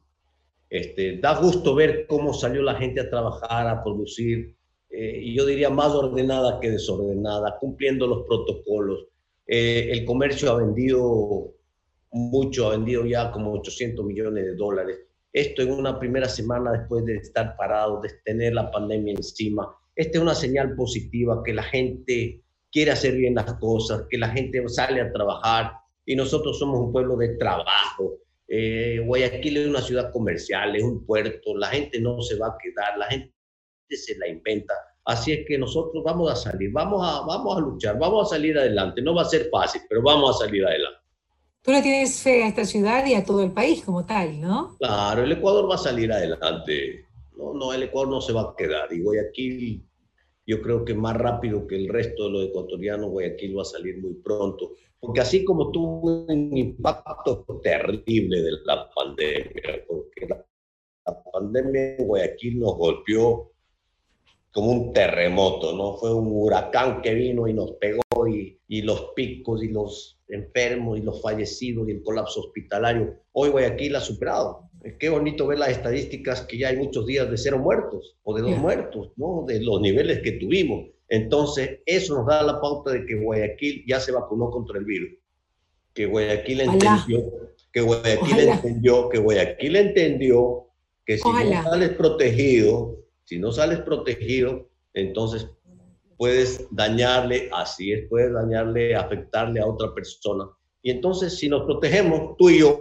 Este, 0.70 1.18
da 1.18 1.40
gusto 1.40 1.76
ver 1.76 2.06
cómo 2.08 2.34
salió 2.34 2.62
la 2.62 2.76
gente 2.76 3.02
a 3.02 3.10
trabajar, 3.10 3.68
a 3.68 3.84
producir. 3.84 4.56
eh, 4.90 5.20
y 5.24 5.36
yo 5.36 5.46
diría 5.46 5.70
más 5.70 5.92
ordenada 5.94 6.60
que 6.60 6.72
desordenada, 6.72 7.58
cumpliendo 7.60 8.08
los 8.08 8.26
protocolos. 8.28 9.08
Eh, 9.48 9.90
el 9.92 10.06
comercio 10.06 10.52
ha 10.52 10.58
vendido 10.58 11.54
mucho, 12.12 12.68
ha 12.68 12.72
vendido 12.72 13.06
ya 13.06 13.32
como 13.32 13.52
800 13.54 14.06
millones 14.06 14.46
de 14.46 14.56
dólares. 14.56 15.00
Esto 15.36 15.64
en 15.64 15.72
una 15.74 16.00
primera 16.00 16.30
semana 16.30 16.72
después 16.72 17.04
de 17.04 17.18
estar 17.18 17.58
parado, 17.58 18.00
de 18.00 18.10
tener 18.24 18.54
la 18.54 18.72
pandemia 18.72 19.16
encima. 19.16 19.70
Esta 19.94 20.18
es 20.18 20.22
una 20.22 20.34
señal 20.34 20.78
positiva 20.78 21.42
que 21.44 21.52
la 21.52 21.64
gente 21.64 22.42
quiere 22.72 22.92
hacer 22.92 23.18
bien 23.18 23.36
las 23.36 23.54
cosas, 23.56 24.06
que 24.10 24.18
la 24.18 24.30
gente 24.30 24.66
sale 24.70 25.02
a 25.02 25.12
trabajar 25.12 25.74
y 26.06 26.16
nosotros 26.16 26.58
somos 26.58 26.80
un 26.80 26.94
pueblo 26.94 27.18
de 27.18 27.36
trabajo. 27.36 28.18
Eh, 28.48 29.04
Guayaquil 29.06 29.58
es 29.58 29.68
una 29.68 29.82
ciudad 29.82 30.10
comercial, 30.14 30.74
es 30.78 30.84
un 30.84 31.06
puerto, 31.06 31.58
la 31.58 31.68
gente 31.68 32.00
no 32.00 32.22
se 32.22 32.38
va 32.38 32.48
a 32.48 32.58
quedar, 32.58 32.98
la 32.98 33.08
gente 33.08 33.34
se 33.90 34.18
la 34.18 34.30
inventa. 34.30 34.74
Así 35.04 35.34
es 35.34 35.46
que 35.46 35.58
nosotros 35.58 36.02
vamos 36.02 36.32
a 36.32 36.38
salir, 36.38 36.72
vamos 36.72 37.06
a, 37.06 37.26
vamos 37.26 37.58
a 37.58 37.60
luchar, 37.60 38.00
vamos 38.00 38.32
a 38.32 38.36
salir 38.36 38.58
adelante. 38.58 39.02
No 39.02 39.14
va 39.14 39.24
a 39.24 39.26
ser 39.26 39.50
fácil, 39.52 39.82
pero 39.90 40.02
vamos 40.02 40.38
a 40.38 40.46
salir 40.46 40.66
adelante. 40.66 41.05
Tú 41.66 41.72
le 41.72 41.82
tienes 41.82 42.22
fe 42.22 42.44
a 42.44 42.50
esta 42.50 42.64
ciudad 42.64 43.04
y 43.08 43.16
a 43.16 43.26
todo 43.26 43.42
el 43.42 43.52
país 43.52 43.84
como 43.84 44.06
tal, 44.06 44.40
¿no? 44.40 44.76
Claro, 44.78 45.24
el 45.24 45.32
Ecuador 45.32 45.68
va 45.68 45.74
a 45.74 45.80
salir 45.80 46.12
adelante. 46.12 47.08
No, 47.36 47.56
no, 47.56 47.74
el 47.74 47.82
Ecuador 47.82 48.10
no 48.10 48.22
se 48.22 48.34
va 48.34 48.42
a 48.42 48.56
quedar. 48.56 48.94
Y 48.94 49.02
Guayaquil, 49.02 49.84
yo 50.46 50.62
creo 50.62 50.86
que 50.86 50.94
más 50.94 51.18
rápido 51.18 51.66
que 51.66 51.76
el 51.76 51.90
resto 51.90 52.26
de 52.26 52.30
los 52.30 52.46
ecuatorianos, 52.50 53.10
Guayaquil 53.10 53.58
va 53.58 53.64
a 53.64 53.66
salir 53.66 54.00
muy 54.00 54.14
pronto. 54.14 54.74
Porque 55.00 55.22
así 55.22 55.44
como 55.44 55.72
tuvo 55.72 56.26
un 56.28 56.56
impacto 56.56 57.44
terrible 57.64 58.44
de 58.44 58.52
la 58.64 58.88
pandemia, 58.94 59.86
porque 59.88 60.28
la, 60.28 60.46
pandemia 61.34 61.96
en 61.96 62.06
Guayaquil 62.06 62.60
nos 62.60 62.78
golpeó 62.78 63.54
como 64.56 64.72
un 64.72 64.94
terremoto, 64.94 65.76
¿no? 65.76 65.98
Fue 65.98 66.14
un 66.14 66.30
huracán 66.32 67.02
que 67.02 67.14
vino 67.14 67.46
y 67.46 67.54
nos 67.54 67.72
pegó 67.74 68.02
y, 68.26 68.58
y, 68.70 68.84
los 68.84 69.08
picos 69.14 69.62
y 69.62 69.68
los 69.68 70.18
enfermos 70.30 70.98
y 70.98 71.02
los 71.02 71.22
fallecidos 71.22 71.90
y 71.90 71.92
el 71.92 72.02
colapso 72.02 72.40
hospitalario. 72.40 73.20
Hoy 73.34 73.50
Guayaquil 73.50 73.98
ha 73.98 74.00
superado. 74.00 74.70
Qué 74.98 75.10
bonito 75.10 75.46
ver 75.46 75.60
las 75.60 75.72
estadísticas 75.72 76.44
que 76.44 76.58
ya 76.58 76.70
hay 76.70 76.78
muchos 76.78 77.06
días 77.06 77.30
de 77.30 77.38
cero 77.38 77.60
muertos 77.60 78.16
o 78.24 78.34
de 78.34 78.44
dos 78.44 78.58
muertos, 78.58 79.12
¿no? 79.18 79.44
De 79.46 79.60
los 79.60 79.82
niveles 79.82 80.22
que 80.22 80.32
tuvimos. 80.32 80.86
Entonces, 81.10 81.82
eso 81.86 82.16
nos 82.16 82.26
da 82.26 82.42
la 82.42 82.62
pauta 82.62 82.92
de 82.92 83.06
que 83.06 83.16
Guayaquil 83.16 83.84
ya 83.86 84.00
se 84.00 84.14
vacunó 84.14 84.52
contra 84.52 84.80
el 84.80 84.86
virus. 84.86 85.10
Que 85.94 86.06
Guayaquil 86.06 86.62
entendió, 86.62 87.24
que 87.74 87.82
Guayaquil 87.82 88.40
entendió, 88.40 89.10
que 89.10 89.18
Guayaquil 89.18 89.76
entendió 89.76 90.68
que 91.06 91.18
si 91.18 91.28
no 91.28 91.64
sales 91.64 91.90
protegido, 91.90 93.05
si 93.26 93.40
no 93.40 93.52
sales 93.52 93.80
protegido, 93.82 94.70
entonces 94.94 95.48
puedes 96.18 96.68
dañarle, 96.72 97.50
así 97.54 97.92
es, 97.92 98.08
puedes 98.10 98.34
dañarle, 98.34 98.96
afectarle 98.96 99.60
a 99.60 99.68
otra 99.68 99.94
persona. 99.94 100.46
Y 100.82 100.92
entonces, 100.92 101.38
si 101.38 101.50
nos 101.50 101.64
protegemos, 101.64 102.38
tú 102.38 102.50
y 102.50 102.60
yo, 102.60 102.80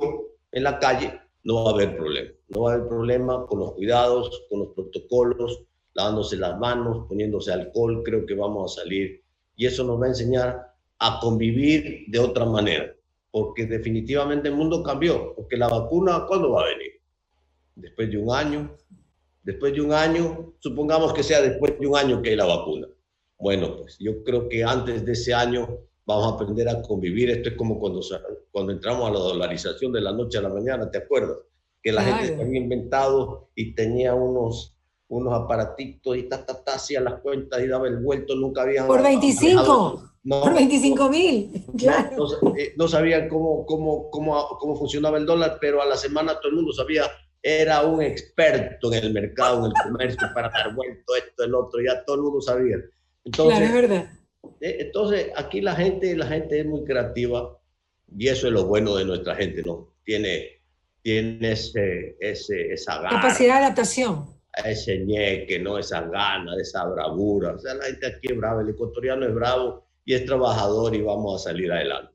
en 0.53 0.63
la 0.63 0.79
calle, 0.79 1.21
no 1.43 1.65
va 1.65 1.71
a 1.71 1.75
haber 1.75 1.97
problema. 1.97 2.31
No 2.49 2.63
va 2.63 2.71
a 2.71 2.75
haber 2.75 2.89
problema 2.89 3.47
con 3.47 3.61
los 3.61 3.73
cuidados, 3.73 4.45
con 4.49 4.61
los 4.61 4.69
protocolos, 4.75 5.65
lavándose 5.95 6.37
las 6.37 6.59
manos, 6.59 7.07
poniéndose 7.09 7.53
alcohol, 7.53 8.03
creo 8.05 8.27
que 8.27 8.35
vamos 8.35 8.73
a 8.73 8.83
salir. 8.83 9.23
Y 9.57 9.67
eso 9.67 9.85
nos 9.85 10.01
va 10.01 10.07
a 10.07 10.09
enseñar 10.09 10.75
a 10.99 11.19
convivir 11.21 12.05
de 12.09 12.19
otra 12.19 12.45
manera, 12.45 12.95
porque 13.31 13.67
definitivamente 13.67 14.49
el 14.49 14.57
mundo 14.57 14.83
cambió, 14.83 15.35
porque 15.35 15.57
la 15.57 15.69
vacuna, 15.69 16.25
¿cuándo 16.27 16.53
va 16.53 16.63
a 16.63 16.67
venir? 16.67 16.93
Después 17.77 18.11
de 18.11 18.19
un 18.19 18.35
año, 18.35 18.77
después 19.45 19.75
de 19.75 19.83
un 19.83 19.93
año, 19.93 20.55
supongamos 20.59 21.13
que 21.13 21.23
sea 21.23 21.41
después 21.41 21.79
de 21.79 21.87
un 21.87 21.97
año 21.97 22.21
que 22.23 22.31
hay 22.31 22.37
la 22.37 22.47
vacuna. 22.47 22.89
Bueno, 23.39 23.77
pues 23.77 23.97
yo 24.01 24.25
creo 24.25 24.49
que 24.49 24.65
antes 24.65 25.05
de 25.05 25.13
ese 25.13 25.35
año 25.35 25.79
vamos 26.07 26.33
a 26.33 26.35
aprender 26.35 26.69
a 26.69 26.83
convivir. 26.83 27.31
Esto 27.31 27.51
es 27.51 27.57
como 27.57 27.79
cuando, 27.79 28.01
cuando 28.51 28.73
entramos 28.73 29.09
a 29.09 29.13
la 29.13 29.19
dolarización 29.19 29.93
de 29.93 30.01
la 30.01 30.13
noche 30.13 30.39
a 30.39 30.43
la 30.43 30.49
mañana, 30.49 30.91
¿te 30.91 30.99
acuerdas? 30.99 31.39
Que 31.83 31.93
la 31.93 32.03
gente 32.03 32.43
había 32.43 32.61
inventado 32.61 33.51
y 33.55 33.75
tenía 33.75 34.15
unos, 34.15 34.75
unos 35.09 35.35
aparatitos 35.35 36.17
y 36.17 36.23
ta, 36.23 36.45
ta, 36.45 36.65
ta, 36.65 36.77
hacía 36.77 37.01
las 37.01 37.21
cuentas 37.21 37.63
y 37.63 37.67
daba 37.67 37.87
el 37.87 37.99
vuelto, 37.99 38.35
nunca 38.35 38.63
habían... 38.63 38.87
Por 38.87 39.03
25, 39.03 40.11
no, 40.23 40.41
por 40.41 40.55
25 40.55 41.11
mil, 41.11 41.65
claro. 41.77 42.17
No, 42.17 42.55
no, 42.79 42.89
sabían 42.89 43.29
cómo, 43.29 43.67
cómo, 43.67 44.09
cómo, 44.11 44.49
cómo 44.59 44.77
funcionaba 44.77 45.19
el 45.19 45.27
dólar, 45.27 45.59
pero 45.61 45.83
a 45.83 45.87
la 45.87 45.99
semana 45.99 46.41
todo 46.41 46.49
el 46.49 46.57
mundo 46.57 46.73
sabía 46.73 47.05
era 47.47 47.83
un 47.83 48.01
experto 48.01 48.91
en 48.95 49.05
el 49.05 49.13
mercado, 49.13 49.59
en 49.59 49.67
el 49.67 49.83
comercio, 49.83 50.27
para 50.35 50.49
dar 50.49 50.75
vuelto 50.75 51.15
esto, 51.15 51.45
el 51.45 51.55
otro, 51.55 51.79
ya 51.83 52.03
todo 52.03 52.17
el 52.17 52.23
mundo 52.23 52.41
sabía. 52.41 52.77
Entonces, 53.23 53.59
claro, 53.59 53.65
es 53.67 53.83
verdad. 53.83 54.11
Eh, 54.63 54.77
entonces, 54.81 55.27
aquí 55.37 55.61
la 55.61 55.77
gente, 55.77 56.17
la 56.17 56.27
gente 56.27 56.61
es 56.61 56.67
muy 56.67 56.85
creativa 56.85 57.61
y 58.17 58.29
eso 58.29 58.47
es 58.47 58.53
lo 58.55 58.65
bueno 58.65 58.97
de 58.97 59.05
nuestra 59.05 59.35
gente, 59.35 59.63
¿no? 59.63 59.95
Tiene, 60.05 60.63
tiene 61.03 61.53
ese, 61.53 62.17
ese, 62.19 62.73
esa 62.73 62.97
gana. 63.03 63.21
Capacidad 63.21 63.59
de 63.59 63.65
adaptación. 63.65 64.27
Ese 64.65 65.01
ñeque, 65.01 65.59
¿no? 65.59 65.77
Esa 65.79 66.01
gana, 66.01 66.57
esa 66.59 66.87
bravura. 66.87 67.57
O 67.57 67.59
sea, 67.59 67.75
la 67.75 67.85
gente 67.85 68.07
aquí 68.07 68.29
es 68.31 68.39
brava, 68.39 68.63
el 68.63 68.71
ecuatoriano 68.71 69.27
es 69.27 69.35
bravo 69.35 69.85
y 70.07 70.15
es 70.15 70.25
trabajador 70.25 70.95
y 70.95 71.03
vamos 71.03 71.43
a 71.43 71.51
salir 71.51 71.71
adelante. 71.71 72.11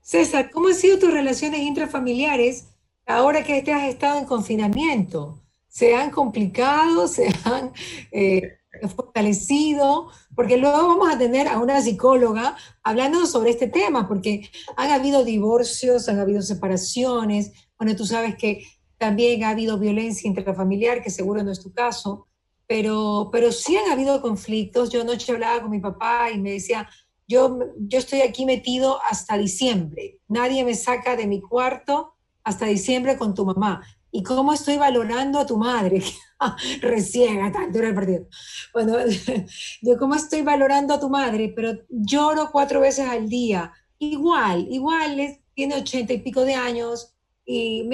César, 0.00 0.50
¿cómo 0.50 0.68
han 0.68 0.74
sido 0.74 0.98
tus 0.98 1.12
relaciones 1.12 1.60
intrafamiliares 1.60 2.73
ahora 3.06 3.44
que 3.44 3.60
has 3.72 3.88
estado 3.88 4.18
en 4.18 4.24
confinamiento? 4.24 5.40
¿Se 5.68 5.94
han 5.94 6.10
complicado? 6.10 7.08
¿Se 7.08 7.28
han 7.44 7.72
eh, 8.12 8.58
fortalecido? 8.94 10.08
Porque 10.34 10.56
luego 10.56 10.88
vamos 10.88 11.12
a 11.12 11.18
tener 11.18 11.48
a 11.48 11.58
una 11.58 11.80
psicóloga 11.80 12.56
hablando 12.82 13.26
sobre 13.26 13.50
este 13.50 13.68
tema, 13.68 14.06
porque 14.06 14.48
han 14.76 14.90
habido 14.90 15.24
divorcios, 15.24 16.08
han 16.08 16.20
habido 16.20 16.42
separaciones. 16.42 17.52
Bueno, 17.78 17.96
tú 17.96 18.06
sabes 18.06 18.36
que 18.36 18.64
también 18.98 19.44
ha 19.44 19.50
habido 19.50 19.78
violencia 19.78 20.28
intrafamiliar, 20.28 21.02
que 21.02 21.10
seguro 21.10 21.42
no 21.42 21.50
es 21.50 21.60
tu 21.60 21.72
caso, 21.72 22.28
pero, 22.66 23.28
pero 23.32 23.52
sí 23.52 23.76
han 23.76 23.90
habido 23.90 24.22
conflictos. 24.22 24.90
Yo 24.90 25.02
anoche 25.02 25.32
hablaba 25.32 25.62
con 25.62 25.70
mi 25.70 25.80
papá 25.80 26.30
y 26.30 26.38
me 26.38 26.52
decía, 26.52 26.88
yo, 27.26 27.58
yo 27.78 27.98
estoy 27.98 28.20
aquí 28.20 28.46
metido 28.46 29.00
hasta 29.02 29.38
diciembre, 29.38 30.20
nadie 30.28 30.64
me 30.64 30.74
saca 30.74 31.16
de 31.16 31.26
mi 31.26 31.40
cuarto 31.40 32.13
hasta 32.44 32.66
diciembre 32.66 33.16
con 33.16 33.34
tu 33.34 33.44
mamá. 33.44 33.82
¿Y 34.10 34.22
cómo 34.22 34.52
estoy 34.52 34.76
valorando 34.76 35.40
a 35.40 35.46
tu 35.46 35.56
madre? 35.56 36.02
Recién, 36.80 37.42
a 37.42 37.50
tanto 37.50 37.78
era 37.78 37.88
el 37.88 37.94
partido. 37.94 38.26
Bueno, 38.72 38.96
yo 39.82 39.98
cómo 39.98 40.14
estoy 40.14 40.42
valorando 40.42 40.94
a 40.94 41.00
tu 41.00 41.10
madre, 41.10 41.52
pero 41.56 41.72
lloro 41.88 42.50
cuatro 42.52 42.80
veces 42.80 43.08
al 43.08 43.28
día. 43.28 43.72
Igual, 43.98 44.68
igual, 44.70 45.40
tiene 45.54 45.76
ochenta 45.76 46.12
y 46.12 46.18
pico 46.18 46.44
de 46.44 46.54
años 46.54 47.14
y 47.44 47.88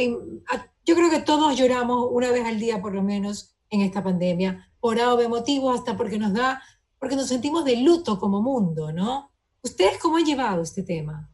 yo 0.84 0.94
creo 0.94 1.10
que 1.10 1.20
todos 1.20 1.56
lloramos 1.56 2.08
una 2.10 2.30
vez 2.30 2.44
al 2.44 2.58
día 2.58 2.80
por 2.80 2.94
lo 2.94 3.02
menos 3.02 3.56
en 3.70 3.82
esta 3.82 4.02
pandemia, 4.02 4.68
por 4.80 5.00
algo 5.00 5.16
de 5.16 5.28
motivo, 5.28 5.70
hasta 5.70 5.96
porque 5.96 6.18
nos 6.18 6.34
da, 6.34 6.62
porque 6.98 7.16
nos 7.16 7.28
sentimos 7.28 7.64
de 7.64 7.76
luto 7.76 8.18
como 8.18 8.42
mundo, 8.42 8.92
¿no? 8.92 9.30
¿Ustedes 9.62 9.98
cómo 9.98 10.16
han 10.16 10.24
llevado 10.24 10.62
este 10.62 10.82
tema? 10.82 11.30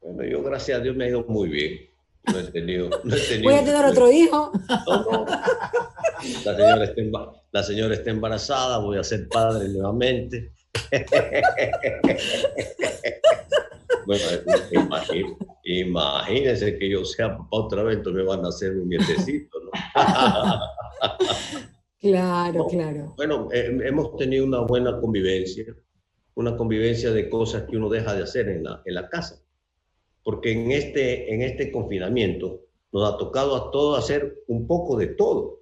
Bueno, 0.00 0.24
yo 0.24 0.42
gracias 0.42 0.78
a 0.78 0.82
Dios 0.82 0.96
me 0.96 1.04
ha 1.04 1.08
ido 1.08 1.24
muy 1.28 1.48
bien 1.48 1.91
no 2.30 2.38
he 2.38 2.44
tenido. 2.44 2.88
No 3.04 3.16
he 3.16 3.20
tenido 3.20 3.50
Voy 3.50 3.58
a 3.58 3.64
tener 3.64 3.84
otro 3.84 4.10
hijo. 4.12 4.52
La, 6.44 6.54
señora 6.56 6.84
está, 6.84 7.02
la 7.50 7.62
señora 7.62 7.94
está 7.94 8.10
embarazada, 8.10 8.78
voy 8.78 8.98
a 8.98 9.04
ser 9.04 9.28
padre 9.28 9.68
nuevamente. 9.70 10.52
bueno, 14.06 14.24
imagínense 15.64 16.78
que 16.78 16.90
yo 16.90 17.04
sea 17.04 17.36
papá 17.36 17.48
otra 17.50 17.82
vez, 17.82 17.96
entonces 17.96 18.22
me 18.22 18.28
van 18.28 18.44
a 18.44 18.48
hacer 18.48 18.72
un 18.76 18.88
nietecito, 18.88 19.58
¿no? 19.60 19.70
claro, 22.00 22.66
claro. 22.68 23.14
Bueno, 23.16 23.48
eh, 23.52 23.76
hemos 23.84 24.16
tenido 24.16 24.44
una 24.44 24.60
buena 24.60 25.00
convivencia, 25.00 25.74
una 26.34 26.56
convivencia 26.56 27.10
de 27.10 27.28
cosas 27.28 27.64
que 27.68 27.76
uno 27.76 27.88
deja 27.88 28.14
de 28.14 28.22
hacer 28.22 28.48
en 28.48 28.62
la, 28.62 28.80
en 28.84 28.94
la 28.94 29.08
casa 29.08 29.41
porque 30.22 30.52
en 30.52 30.72
este, 30.72 31.32
en 31.32 31.42
este 31.42 31.70
confinamiento 31.70 32.60
nos 32.92 33.12
ha 33.12 33.16
tocado 33.16 33.56
a 33.56 33.70
todos 33.70 33.98
hacer 33.98 34.42
un 34.46 34.66
poco 34.66 34.96
de 34.96 35.08
todo. 35.08 35.60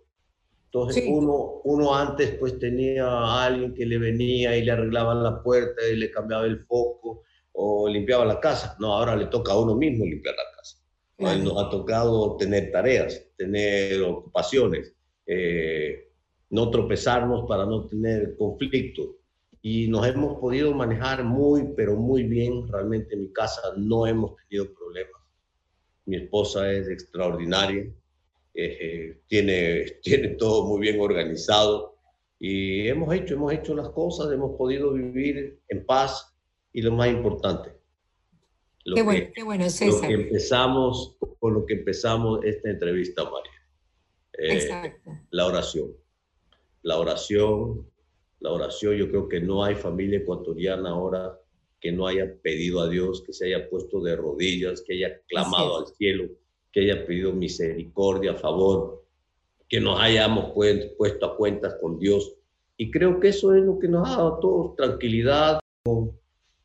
Entonces 0.66 1.04
uno, 1.08 1.60
uno 1.64 1.94
antes 1.94 2.32
pues 2.38 2.58
tenía 2.58 3.06
a 3.06 3.46
alguien 3.46 3.74
que 3.74 3.86
le 3.86 3.98
venía 3.98 4.56
y 4.56 4.64
le 4.64 4.70
arreglaba 4.70 5.14
la 5.14 5.42
puerta 5.42 5.82
y 5.88 5.96
le 5.96 6.10
cambiaba 6.10 6.44
el 6.44 6.64
foco 6.64 7.22
o 7.52 7.88
limpiaba 7.88 8.24
la 8.24 8.38
casa. 8.38 8.76
No, 8.78 8.94
ahora 8.94 9.16
le 9.16 9.26
toca 9.26 9.52
a 9.52 9.58
uno 9.58 9.74
mismo 9.74 10.04
limpiar 10.04 10.34
la 10.36 10.56
casa. 10.56 10.76
Nos 11.42 11.62
ha 11.62 11.68
tocado 11.68 12.36
tener 12.36 12.70
tareas, 12.70 13.20
tener 13.36 14.00
ocupaciones, 14.02 14.94
eh, 15.26 16.08
no 16.50 16.70
tropezarnos 16.70 17.46
para 17.46 17.66
no 17.66 17.86
tener 17.86 18.36
conflicto 18.36 19.19
y 19.62 19.88
nos 19.88 20.06
hemos 20.06 20.38
podido 20.38 20.72
manejar 20.74 21.22
muy, 21.24 21.72
pero 21.76 21.96
muy 21.96 22.24
bien. 22.24 22.66
Realmente 22.68 23.14
en 23.14 23.22
mi 23.22 23.32
casa 23.32 23.60
no 23.76 24.06
hemos 24.06 24.36
tenido 24.36 24.72
problemas. 24.72 25.20
Mi 26.06 26.16
esposa 26.16 26.70
es 26.72 26.88
extraordinaria, 26.88 27.86
eh, 28.54 29.20
tiene, 29.26 29.84
tiene 30.02 30.28
todo 30.30 30.64
muy 30.64 30.80
bien 30.80 31.00
organizado. 31.00 31.98
Y 32.38 32.88
hemos 32.88 33.14
hecho, 33.14 33.34
hemos 33.34 33.52
hecho 33.52 33.74
las 33.74 33.90
cosas, 33.90 34.32
hemos 34.32 34.56
podido 34.56 34.94
vivir 34.94 35.60
en 35.68 35.84
paz 35.84 36.34
y 36.72 36.80
lo 36.80 36.92
más 36.92 37.08
importante. 37.08 37.72
Lo 38.84 38.96
qué, 38.96 39.02
bueno, 39.02 39.26
qué 39.34 39.42
bueno, 39.42 39.68
César. 39.68 40.10
Lo 40.10 40.16
que 40.16 40.22
empezamos, 40.24 41.18
con 41.38 41.52
lo 41.52 41.66
que 41.66 41.74
empezamos 41.74 42.40
esta 42.44 42.70
entrevista, 42.70 43.24
María. 43.24 43.52
Eh, 44.38 44.54
Exacto. 44.54 45.10
La 45.30 45.46
oración. 45.46 45.92
La 46.80 46.96
oración, 46.96 47.89
la 48.40 48.52
oración, 48.52 48.94
yo 48.96 49.08
creo 49.08 49.28
que 49.28 49.40
no 49.40 49.62
hay 49.62 49.74
familia 49.74 50.18
ecuatoriana 50.18 50.90
ahora 50.90 51.38
que 51.80 51.92
no 51.92 52.06
haya 52.06 52.34
pedido 52.42 52.80
a 52.80 52.88
Dios, 52.88 53.22
que 53.24 53.32
se 53.32 53.46
haya 53.46 53.68
puesto 53.68 54.00
de 54.00 54.16
rodillas, 54.16 54.82
que 54.82 54.94
haya 54.94 55.20
clamado 55.28 55.78
al 55.78 55.86
cielo, 55.86 56.28
que 56.72 56.80
haya 56.80 57.06
pedido 57.06 57.32
misericordia, 57.32 58.34
favor, 58.34 59.04
que 59.68 59.80
nos 59.80 60.00
hayamos 60.00 60.52
puesto 60.52 61.26
a 61.26 61.36
cuentas 61.36 61.76
con 61.80 61.98
Dios. 61.98 62.34
Y 62.76 62.90
creo 62.90 63.20
que 63.20 63.28
eso 63.28 63.54
es 63.54 63.62
lo 63.62 63.78
que 63.78 63.88
nos 63.88 64.08
ha 64.08 64.16
dado 64.16 64.36
a 64.36 64.40
todos 64.40 64.76
tranquilidad, 64.76 65.60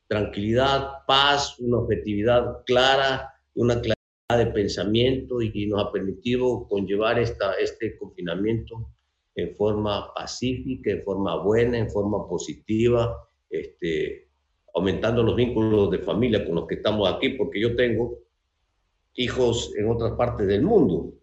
tranquilidad, 0.08 1.06
paz, 1.08 1.60
una 1.60 1.80
objetividad 1.80 2.64
clara, 2.66 3.34
una 3.54 3.76
claridad 3.76 4.46
de 4.46 4.52
pensamiento 4.54 5.42
y 5.42 5.68
nos 5.68 5.86
ha 5.86 5.92
permitido 5.92 6.68
conllevar 6.68 7.20
esta, 7.20 7.54
este 7.54 7.98
confinamiento 7.98 8.90
en 9.36 9.56
forma 9.56 10.14
pacífica, 10.14 10.92
en 10.92 11.04
forma 11.04 11.38
buena, 11.44 11.78
en 11.78 11.90
forma 11.90 12.28
positiva, 12.28 13.16
este, 13.50 14.30
aumentando 14.74 15.24
los 15.24 15.36
vínculos 15.36 15.92
de 15.92 16.00
familia 16.00 16.46
con 16.46 16.56
los 16.56 16.68
que 16.68 16.76
estamos 16.76 17.12
aquí, 17.12 17.30
porque 17.30 17.60
yo 17.60 17.76
tengo 17.76 18.20
hijos 19.16 19.74
en 19.78 19.90
otras 19.90 20.14
partes 20.14 20.48
del 20.48 20.64
mundo. 20.64 21.14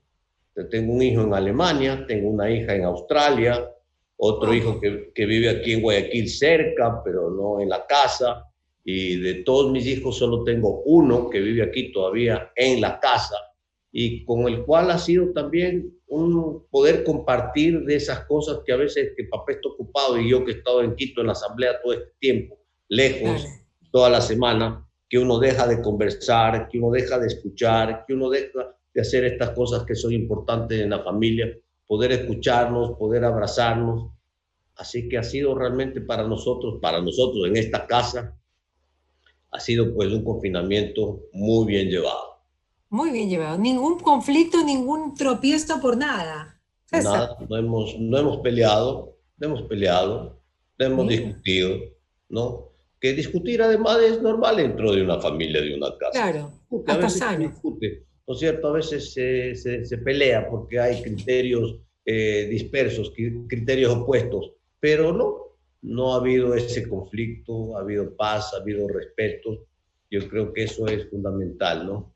tengo 0.71 0.93
un 0.93 1.03
hijo 1.03 1.23
en 1.23 1.33
Alemania, 1.33 2.05
tengo 2.07 2.29
una 2.29 2.51
hija 2.51 2.75
en 2.75 2.85
Australia, 2.85 3.71
otro 4.17 4.53
hijo 4.55 4.79
que, 4.79 5.11
que, 5.15 5.27
vive 5.27 5.49
aquí 5.49 5.73
en 5.73 5.83
Guayaquil 5.83 6.29
cerca, 6.29 7.03
pero 7.03 7.31
no 7.31 7.61
en 7.61 7.71
la 7.71 7.87
casa. 7.87 8.45
Y 8.85 9.17
de 9.17 9.43
todos 9.43 9.73
mis 9.73 9.87
hijos 9.87 10.19
solo 10.19 10.45
tengo 10.45 10.83
uno 10.85 11.31
que 11.31 11.41
vive 11.41 11.63
aquí 11.63 11.93
todavía 11.93 12.53
en 12.57 12.81
la 12.81 13.01
casa 13.01 13.37
y 13.93 14.25
con 14.25 14.49
el 14.49 14.65
cual 14.65 14.91
ha 14.91 14.99
sido 14.99 15.33
también 15.33 15.95
un 16.13 16.67
poder 16.71 17.05
compartir 17.05 17.85
de 17.85 17.97
esas 17.97 18.27
cosas 18.27 18.61
que 18.67 18.73
a 18.73 18.77
veces 18.77 19.13
que 19.17 19.25
papá 19.25 19.53
está 19.53 19.69
ocupado 19.69 20.19
y 20.19 20.29
yo 20.29 20.45
que 20.45 20.53
he 20.53 20.55
estado 20.57 20.83
en 20.83 20.95
Quito 20.95 21.23
en 21.23 21.29
la 21.29 21.33
asamblea 21.33 21.81
todo 21.83 21.95
este 21.95 22.13
tiempo, 22.19 22.59
lejos, 22.89 23.47
toda 23.91 24.11
la 24.11 24.21
semana, 24.21 24.87
que 25.09 25.19
uno 25.19 25.39
deja 25.39 25.67
de 25.67 25.81
conversar, 25.81 26.69
que 26.69 26.79
uno 26.79 26.91
deja 26.91 27.19
de 27.19 27.29
escuchar, 27.29 28.05
que 28.07 28.13
uno 28.13 28.29
deja 28.29 28.77
de 28.93 29.01
hacer 29.01 29.25
estas 29.25 29.51
cosas 29.51 29.85
que 29.85 29.95
son 29.95 30.13
importantes 30.13 30.81
en 30.81 30.91
la 30.91 31.03
familia, 31.03 31.57
poder 31.87 32.13
escucharnos, 32.13 32.99
poder 32.99 33.25
abrazarnos. 33.25 34.11
Así 34.77 35.09
que 35.09 35.17
ha 35.17 35.23
sido 35.23 35.55
realmente 35.55 36.03
para 36.03 36.27
nosotros, 36.27 36.79
para 36.81 37.01
nosotros 37.01 37.47
en 37.47 37.57
esta 37.57 37.87
casa, 37.87 38.39
ha 39.51 39.61
sido 39.61 39.95
pues 39.95 40.13
un 40.13 40.25
confinamiento 40.25 41.23
muy 41.33 41.67
bien 41.67 41.89
llevado. 41.89 42.32
Muy 42.93 43.11
bien 43.11 43.31
llevado. 43.31 43.57
Ningún 43.57 43.99
conflicto, 44.01 44.63
ningún 44.63 45.15
tropiezo 45.15 45.81
por 45.81 45.97
nada. 45.97 46.61
Nada, 46.93 47.39
no 47.49 47.57
hemos, 47.57 47.99
no 47.99 48.19
hemos 48.19 48.41
peleado, 48.41 49.17
no 49.39 49.47
hemos 49.47 49.63
peleado, 49.63 50.43
no 50.79 50.87
hemos 50.87 51.09
discutido, 51.09 51.79
¿no? 52.29 52.69
Que 53.01 53.15
discutir 53.15 53.63
además 53.63 53.99
es 54.03 54.21
normal 54.21 54.59
dentro 54.59 54.93
de 54.93 55.03
una 55.03 55.19
familia, 55.19 55.63
de 55.63 55.75
una 55.75 55.97
casa. 55.97 56.13
Claro, 56.13 56.53
hasta 56.87 57.09
sano. 57.09 57.49
Discute, 57.49 58.05
¿no 58.29 58.35
es 58.35 58.41
cierto? 58.41 58.69
A 58.69 58.73
veces 58.73 59.15
se, 59.15 59.55
se, 59.55 59.99
pelea 59.99 60.51
porque 60.51 60.79
hay 60.79 61.01
criterios 61.01 61.79
eh, 62.05 62.47
dispersos, 62.51 63.11
criterios 63.49 63.95
opuestos, 63.95 64.53
pero 64.79 65.15
no, 65.15 65.57
no 65.81 66.13
ha 66.13 66.17
habido 66.17 66.55
ese 66.55 66.87
conflicto, 66.87 67.75
ha 67.75 67.81
habido 67.81 68.15
paz, 68.15 68.53
ha 68.53 68.59
habido 68.59 68.87
respeto. 68.87 69.65
Yo 70.11 70.29
creo 70.29 70.53
que 70.53 70.65
eso 70.65 70.87
es 70.89 71.09
fundamental, 71.09 71.87
¿no? 71.87 72.12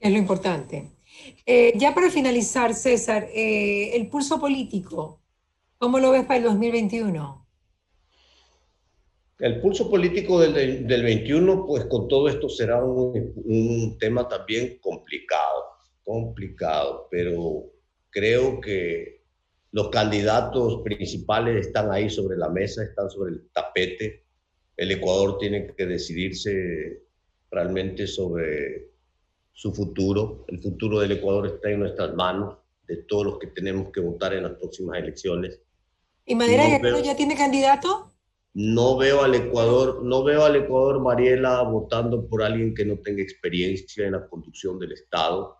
Es 0.00 0.10
lo 0.10 0.16
importante. 0.16 0.90
Eh, 1.44 1.74
ya 1.76 1.94
para 1.94 2.10
finalizar, 2.10 2.74
César, 2.74 3.28
eh, 3.34 3.94
el 3.94 4.08
pulso 4.08 4.40
político, 4.40 5.20
¿cómo 5.76 5.98
lo 5.98 6.10
ves 6.12 6.24
para 6.24 6.38
el 6.38 6.44
2021? 6.44 7.46
El 9.40 9.60
pulso 9.60 9.90
político 9.90 10.40
del, 10.40 10.86
del 10.86 11.02
21, 11.02 11.66
pues 11.66 11.84
con 11.86 12.08
todo 12.08 12.28
esto 12.28 12.48
será 12.48 12.82
un, 12.82 13.32
un 13.44 13.98
tema 13.98 14.26
también 14.26 14.78
complicado, 14.80 15.64
complicado, 16.02 17.08
pero 17.10 17.70
creo 18.10 18.60
que 18.60 19.20
los 19.72 19.90
candidatos 19.90 20.80
principales 20.82 21.66
están 21.66 21.92
ahí 21.92 22.08
sobre 22.08 22.38
la 22.38 22.48
mesa, 22.48 22.82
están 22.82 23.10
sobre 23.10 23.32
el 23.32 23.50
tapete. 23.52 24.24
El 24.76 24.90
Ecuador 24.92 25.38
tiene 25.38 25.74
que 25.74 25.86
decidirse 25.86 27.02
realmente 27.50 28.06
sobre 28.06 28.89
su 29.52 29.72
futuro. 29.72 30.44
El 30.48 30.60
futuro 30.60 31.00
del 31.00 31.12
Ecuador 31.12 31.46
está 31.46 31.70
en 31.70 31.80
nuestras 31.80 32.14
manos, 32.14 32.56
de 32.86 32.96
todos 32.96 33.24
los 33.24 33.38
que 33.38 33.46
tenemos 33.48 33.92
que 33.92 34.00
votar 34.00 34.34
en 34.34 34.42
las 34.44 34.52
próximas 34.52 34.98
elecciones. 34.98 35.60
¿Y 36.26 36.34
Madera 36.34 36.66
Guerrero 36.68 37.00
ya 37.00 37.16
tiene 37.16 37.36
candidato? 37.36 38.12
No 38.52 38.96
veo 38.96 39.22
al 39.22 39.34
Ecuador, 39.34 40.02
no 40.02 40.24
veo 40.24 40.44
al 40.44 40.56
Ecuador, 40.56 41.00
Mariela, 41.00 41.62
votando 41.62 42.26
por 42.26 42.42
alguien 42.42 42.74
que 42.74 42.84
no 42.84 42.96
tenga 42.98 43.22
experiencia 43.22 44.06
en 44.06 44.12
la 44.12 44.28
conducción 44.28 44.78
del 44.78 44.92
Estado. 44.92 45.56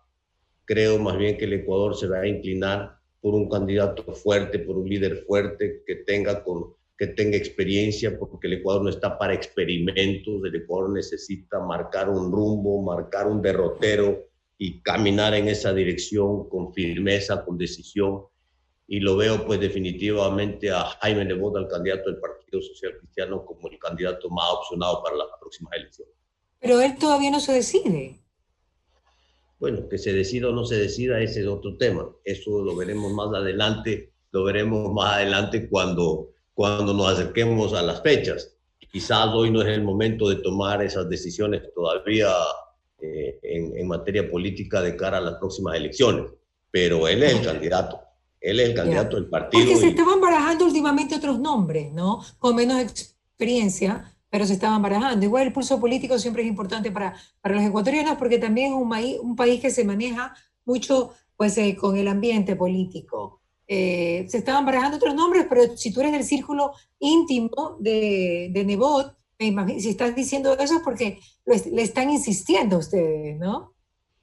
Creo 0.65 0.99
más 0.99 1.17
bien 1.17 1.37
que 1.37 1.45
el 1.45 1.53
Ecuador 1.53 1.95
se 1.95 2.07
va 2.07 2.19
a 2.19 2.27
inclinar 2.27 2.97
por 3.21 3.33
un 3.33 3.49
candidato 3.49 4.03
fuerte, 4.13 4.59
por 4.59 4.77
un 4.77 4.89
líder 4.89 5.23
fuerte 5.25 5.83
que 5.85 5.95
tenga, 5.95 6.43
con, 6.43 6.73
que 7.01 7.07
tenga 7.07 7.35
experiencia, 7.35 8.15
porque 8.15 8.45
el 8.45 8.53
Ecuador 8.53 8.83
no 8.83 8.89
está 8.91 9.17
para 9.17 9.33
experimentos, 9.33 10.39
el 10.45 10.55
Ecuador 10.55 10.91
necesita 10.91 11.59
marcar 11.59 12.07
un 12.07 12.31
rumbo, 12.31 12.79
marcar 12.83 13.25
un 13.25 13.41
derrotero 13.41 14.27
y 14.59 14.83
caminar 14.83 15.33
en 15.33 15.47
esa 15.47 15.73
dirección 15.73 16.47
con 16.47 16.71
firmeza, 16.75 17.43
con 17.43 17.57
decisión. 17.57 18.25
Y 18.85 18.99
lo 18.99 19.17
veo 19.17 19.43
pues 19.47 19.59
definitivamente 19.59 20.69
a 20.69 20.83
Jaime 21.01 21.25
Nebot, 21.25 21.57
al 21.57 21.67
candidato 21.67 22.11
del 22.11 22.19
Partido 22.19 22.61
Social 22.61 22.95
Cristiano, 22.99 23.43
como 23.45 23.67
el 23.67 23.79
candidato 23.79 24.29
más 24.29 24.51
opcionado 24.51 25.01
para 25.01 25.15
las 25.15 25.27
próximas 25.39 25.73
elecciones. 25.73 26.13
Pero 26.59 26.81
él 26.81 26.99
todavía 26.99 27.31
no 27.31 27.39
se 27.39 27.53
decide. 27.53 28.19
Bueno, 29.57 29.89
que 29.89 29.97
se 29.97 30.13
decida 30.13 30.49
o 30.49 30.51
no 30.51 30.65
se 30.65 30.75
decida, 30.75 31.19
ese 31.19 31.41
es 31.41 31.47
otro 31.47 31.77
tema. 31.77 32.07
Eso 32.23 32.61
lo 32.61 32.75
veremos 32.75 33.11
más 33.11 33.33
adelante, 33.33 34.13
lo 34.31 34.43
veremos 34.43 34.93
más 34.93 35.15
adelante 35.15 35.67
cuando, 35.67 36.35
cuando 36.61 36.93
nos 36.93 37.13
acerquemos 37.13 37.73
a 37.73 37.81
las 37.81 38.03
fechas. 38.03 38.55
Quizás 38.91 39.29
hoy 39.33 39.49
no 39.49 39.63
es 39.63 39.67
el 39.69 39.81
momento 39.81 40.29
de 40.29 40.35
tomar 40.35 40.83
esas 40.83 41.09
decisiones 41.09 41.63
todavía 41.73 42.29
eh, 42.99 43.39
en, 43.41 43.87
materia 43.87 44.29
política 44.29 44.79
de 44.79 44.95
cara 44.95 45.17
a 45.17 45.21
las 45.21 45.39
próximas 45.39 45.75
elecciones, 45.75 46.29
pero 46.69 47.07
él 47.07 47.23
es 47.23 47.33
el 47.33 47.43
candidato. 47.43 47.99
Él 48.39 48.59
es 48.59 48.69
el 48.69 48.75
candidato 48.75 49.15
del 49.15 49.25
partido. 49.25 49.63
Porque 49.63 49.79
se 49.79 49.87
estaban 49.87 50.21
barajando 50.21 50.65
últimamente 50.65 51.15
otros 51.15 51.39
nombres, 51.39 51.91
¿no? 51.91 52.23
Con 52.37 52.55
menos 52.55 52.79
experiencia, 52.79 54.13
pero 54.29 54.45
se 54.45 54.53
estaban 54.53 54.83
barajando. 54.83 55.25
Igual 55.25 55.47
el 55.47 55.53
pulso 55.53 55.79
político 55.79 56.19
siempre 56.19 56.43
es 56.43 56.47
importante 56.47 56.91
para, 56.91 57.15
para 57.41 57.55
los 57.55 57.63
ecuatorianos 57.63 58.17
porque 58.19 58.37
también 58.37 58.73
es 58.73 58.77
un, 58.77 58.87
país, 58.87 59.17
un 59.19 59.35
país 59.35 59.59
que 59.59 59.71
se 59.71 59.83
maneja 59.83 60.35
mucho 60.63 61.13
pues, 61.35 61.57
eh, 61.57 61.75
con 61.75 61.97
el 61.97 62.07
ambiente 62.07 62.55
político. 62.55 63.40
Eh, 63.73 64.25
se 64.27 64.39
estaban 64.39 64.65
barajando 64.65 64.97
otros 64.97 65.15
nombres, 65.15 65.45
pero 65.47 65.77
si 65.77 65.93
tú 65.93 66.01
eres 66.01 66.11
del 66.11 66.25
círculo 66.25 66.73
íntimo 66.99 67.77
de, 67.79 68.49
de 68.51 68.65
Nebot, 68.65 69.15
si 69.39 69.89
estás 69.89 70.13
diciendo 70.13 70.57
eso 70.59 70.75
es 70.75 70.81
porque 70.83 71.19
le 71.45 71.81
están 71.81 72.09
insistiendo 72.09 72.75
a 72.75 72.79
ustedes, 72.79 73.39
¿no? 73.39 73.73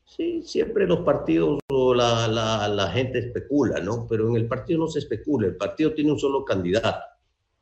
Sí, 0.04 0.42
siempre 0.42 0.86
los 0.86 1.00
partidos 1.00 1.60
o 1.72 1.94
la, 1.94 2.28
la, 2.28 2.68
la 2.68 2.88
gente 2.88 3.20
especula, 3.20 3.80
¿no? 3.80 4.06
Pero 4.06 4.28
en 4.28 4.36
el 4.36 4.46
partido 4.46 4.80
no 4.80 4.88
se 4.88 4.98
especula, 4.98 5.46
el 5.46 5.56
partido 5.56 5.94
tiene 5.94 6.12
un 6.12 6.18
solo 6.18 6.44
candidato 6.44 7.00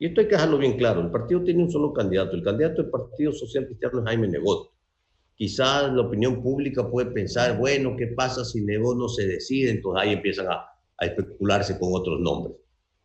y 0.00 0.06
esto 0.06 0.22
hay 0.22 0.26
que 0.26 0.34
dejarlo 0.34 0.58
bien 0.58 0.76
claro, 0.76 1.02
el 1.02 1.12
partido 1.12 1.44
tiene 1.44 1.62
un 1.62 1.70
solo 1.70 1.92
candidato, 1.92 2.34
el 2.34 2.42
candidato 2.42 2.82
del 2.82 2.90
Partido 2.90 3.30
Social 3.30 3.64
Cristiano 3.64 4.00
es 4.00 4.04
Jaime 4.06 4.26
Nebot. 4.26 4.72
Quizás 5.36 5.92
la 5.92 6.02
opinión 6.02 6.42
pública 6.42 6.90
puede 6.90 7.12
pensar, 7.12 7.56
bueno, 7.56 7.94
¿qué 7.96 8.08
pasa 8.08 8.44
si 8.44 8.62
Nebot 8.62 8.96
no 8.96 9.08
se 9.08 9.24
decide? 9.24 9.70
Entonces 9.70 10.02
ahí 10.02 10.12
empiezan 10.14 10.48
a, 10.48 10.75
especularse 11.04 11.78
con 11.78 11.90
otros 11.92 12.20
nombres. 12.20 12.56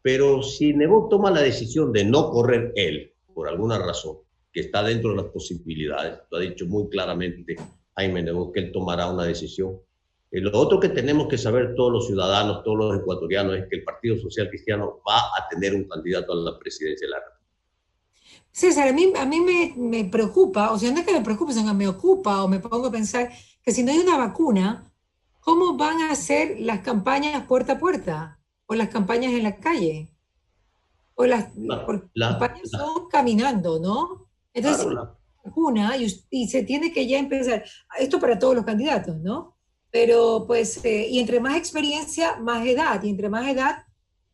Pero 0.01 0.41
si 0.41 0.73
Nebot 0.73 1.09
toma 1.09 1.29
la 1.29 1.41
decisión 1.41 1.91
de 1.91 2.05
no 2.05 2.31
correr 2.31 2.71
él, 2.75 3.13
por 3.33 3.47
alguna 3.47 3.77
razón, 3.77 4.17
que 4.51 4.61
está 4.61 4.83
dentro 4.83 5.11
de 5.11 5.17
las 5.17 5.31
posibilidades, 5.31 6.19
lo 6.29 6.37
ha 6.37 6.41
dicho 6.41 6.65
muy 6.65 6.89
claramente 6.89 7.55
Jaime 7.95 8.23
Nebot, 8.23 8.53
que 8.53 8.61
él 8.61 8.71
tomará 8.71 9.09
una 9.09 9.25
decisión, 9.25 9.77
eh, 10.31 10.39
lo 10.39 10.57
otro 10.57 10.79
que 10.79 10.89
tenemos 10.89 11.27
que 11.27 11.37
saber 11.37 11.75
todos 11.75 11.91
los 11.91 12.07
ciudadanos, 12.07 12.63
todos 12.63 12.77
los 12.77 12.99
ecuatorianos, 12.99 13.57
es 13.57 13.67
que 13.69 13.77
el 13.77 13.83
Partido 13.83 14.17
Social 14.17 14.49
Cristiano 14.49 15.01
va 15.07 15.17
a 15.17 15.47
tener 15.49 15.75
un 15.75 15.83
candidato 15.83 16.31
a 16.31 16.35
la 16.35 16.57
presidencia 16.57 17.05
de 17.05 17.11
la 17.11 17.17
República. 17.17 17.41
César, 18.53 18.87
a 18.87 18.93
mí, 18.93 19.13
a 19.15 19.25
mí 19.25 19.39
me, 19.39 19.73
me, 19.77 20.05
preocupa, 20.05 20.71
o 20.71 20.79
sea, 20.79 20.91
no 20.91 20.99
es 20.99 21.05
que 21.05 21.13
me 21.13 21.21
preocupe, 21.21 21.53
sino 21.53 21.71
que 21.71 21.77
me 21.77 21.87
ocupa 21.87 22.43
o 22.43 22.47
me 22.47 22.59
pongo 22.59 22.87
a 22.87 22.91
pensar 22.91 23.29
que 23.63 23.71
si 23.71 23.83
no 23.83 23.91
hay 23.91 23.99
una 23.99 24.17
vacuna, 24.17 24.90
¿cómo 25.41 25.75
van 25.75 26.01
a 26.01 26.11
hacer 26.11 26.59
las 26.59 26.79
campañas 26.79 27.45
puerta 27.45 27.73
a 27.73 27.79
puerta? 27.79 28.37
o 28.71 28.73
las 28.73 28.87
campañas 28.87 29.33
en 29.33 29.43
la 29.43 29.57
calle, 29.57 30.15
o 31.15 31.25
las, 31.25 31.47
campañas 32.17 32.69
son 32.69 33.09
caminando, 33.09 33.79
¿no? 33.79 34.29
Entonces, 34.53 34.87
una 35.57 35.97
y, 35.97 36.47
se 36.47 36.63
tiene 36.63 36.93
que 36.93 37.05
ya 37.05 37.19
empezar, 37.19 37.65
esto 37.99 38.17
para 38.17 38.39
todos 38.39 38.55
los 38.55 38.63
candidatos, 38.63 39.17
¿no? 39.17 39.57
Pero 39.91 40.45
pues, 40.47 40.85
eh, 40.85 41.05
y 41.09 41.19
entre 41.19 41.41
más 41.41 41.57
experiencia, 41.57 42.37
más 42.37 42.65
edad, 42.65 43.03
y 43.03 43.09
entre 43.09 43.27
más 43.27 43.45
edad 43.49 43.83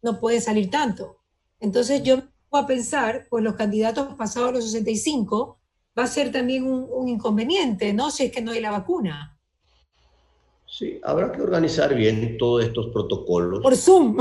no 0.03 0.19
puede 0.19 0.39
salir 0.39 0.69
tanto. 0.69 1.17
Entonces 1.59 2.03
yo 2.03 2.17
voy 2.51 2.61
a 2.61 2.67
pensar, 2.67 3.25
pues 3.31 3.43
los 3.43 3.55
candidatos 3.55 4.13
pasados 4.13 4.53
los 4.53 4.65
65 4.65 5.59
va 5.97 6.03
a 6.03 6.07
ser 6.07 6.31
también 6.31 6.63
un, 6.67 7.09
inconveniente, 7.09 7.91
¿no? 7.91 8.11
Si 8.11 8.25
es 8.25 8.31
que 8.31 8.43
no 8.43 8.51
hay 8.51 8.61
la 8.61 8.69
vacuna. 8.69 9.36
Sí, 10.77 10.99
habrá 11.03 11.31
que 11.31 11.41
organizar 11.41 11.95
bien 11.95 12.37
todos 12.37 12.63
estos 12.63 12.89
protocolos. 12.93 13.63
Por 13.63 13.75
Zoom. 13.75 14.17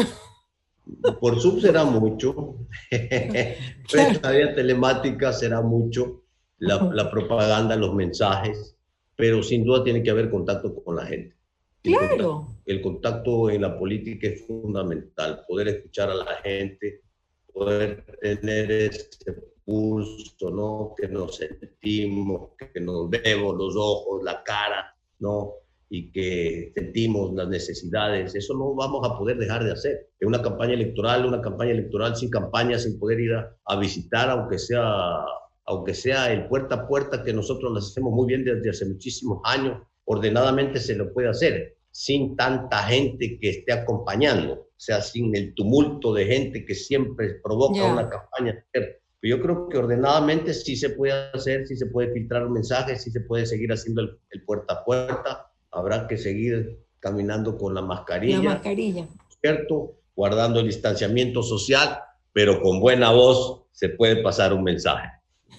Por 1.20 1.38
Zoom 1.38 1.60
será 1.60 1.84
mucho. 1.84 2.56
La 4.22 4.30
vía 4.30 4.54
telemática 4.54 5.34
será 5.34 5.60
mucho 5.60 6.22
la, 6.56 7.10
propaganda, 7.10 7.76
los 7.76 7.94
mensajes, 7.94 8.74
pero 9.16 9.42
sin 9.42 9.66
duda 9.66 9.84
tiene 9.84 10.02
que 10.02 10.08
haber 10.08 10.30
contacto 10.30 10.82
con 10.82 10.96
la 10.96 11.04
gente. 11.04 11.36
claro. 11.82 12.46
el 12.64 12.80
contacto 12.80 13.50
en 13.50 13.60
la 13.60 13.78
política 13.78 14.28
es 14.28 14.46
fundamental, 14.46 15.44
poder 15.46 15.68
escuchar 15.68 16.08
a 16.08 16.14
la 16.14 16.36
gente, 16.36 17.02
poder 17.52 18.18
tener 18.22 18.72
ese 18.72 19.10
pulso, 19.62 20.50
¿no? 20.50 20.94
Que 20.96 21.06
nos 21.06 21.36
sentimos, 21.36 22.52
que 22.72 22.80
nos 22.80 23.10
vemos 23.10 23.54
los 23.56 23.76
ojos, 23.76 24.24
la 24.24 24.42
cara, 24.42 24.96
¿no? 25.18 25.65
Y 25.88 26.10
que 26.10 26.72
sentimos 26.74 27.32
las 27.34 27.48
necesidades. 27.48 28.34
Eso 28.34 28.54
no 28.54 28.74
vamos 28.74 29.08
a 29.08 29.16
poder 29.16 29.38
dejar 29.38 29.64
de 29.64 29.72
hacer. 29.72 30.08
En 30.20 30.28
una 30.28 30.42
campaña 30.42 30.74
electoral, 30.74 31.26
una 31.26 31.40
campaña 31.40 31.72
electoral 31.72 32.16
sin 32.16 32.30
campaña, 32.30 32.78
sin 32.78 32.98
poder 32.98 33.20
ir 33.20 33.34
a, 33.34 33.56
a 33.66 33.78
visitar, 33.78 34.30
aunque 34.30 34.58
sea 34.58 35.24
aunque 35.66 35.94
sea 35.94 36.32
el 36.32 36.46
puerta 36.48 36.76
a 36.76 36.88
puerta 36.88 37.22
que 37.22 37.32
nosotros 37.32 37.72
lo 37.72 37.78
hacemos 37.78 38.12
muy 38.12 38.28
bien 38.28 38.44
desde 38.44 38.70
hace 38.70 38.86
muchísimos 38.86 39.40
años, 39.44 39.82
ordenadamente 40.04 40.78
se 40.80 40.94
lo 40.94 41.12
puede 41.12 41.28
hacer, 41.28 41.76
sin 41.90 42.36
tanta 42.36 42.84
gente 42.84 43.38
que 43.40 43.50
esté 43.50 43.72
acompañando, 43.72 44.52
o 44.52 44.68
sea, 44.76 45.00
sin 45.00 45.34
el 45.34 45.54
tumulto 45.54 46.14
de 46.14 46.26
gente 46.26 46.64
que 46.64 46.74
siempre 46.74 47.40
provoca 47.42 47.84
una 47.84 48.08
campaña. 48.08 48.64
Yo 49.22 49.40
creo 49.40 49.68
que 49.68 49.78
ordenadamente 49.78 50.54
sí 50.54 50.76
se 50.76 50.90
puede 50.90 51.30
hacer, 51.32 51.66
sí 51.66 51.76
se 51.76 51.86
puede 51.86 52.12
filtrar 52.12 52.48
mensajes, 52.48 53.02
sí 53.02 53.10
se 53.10 53.20
puede 53.22 53.44
seguir 53.44 53.72
haciendo 53.72 54.02
el, 54.02 54.18
el 54.30 54.44
puerta 54.44 54.74
a 54.74 54.84
puerta, 54.84 55.52
habrá 55.76 56.08
que 56.08 56.16
seguir 56.16 56.78
caminando 57.00 57.58
con 57.58 57.74
la 57.74 57.82
mascarilla. 57.82 58.38
La 58.38 58.54
mascarilla. 58.54 59.06
¿Cierto? 59.40 59.92
Guardando 60.14 60.60
el 60.60 60.66
distanciamiento 60.66 61.42
social, 61.42 61.98
pero 62.32 62.62
con 62.62 62.80
buena 62.80 63.12
voz 63.12 63.64
se 63.72 63.90
puede 63.90 64.22
pasar 64.22 64.54
un 64.54 64.64
mensaje. 64.64 65.08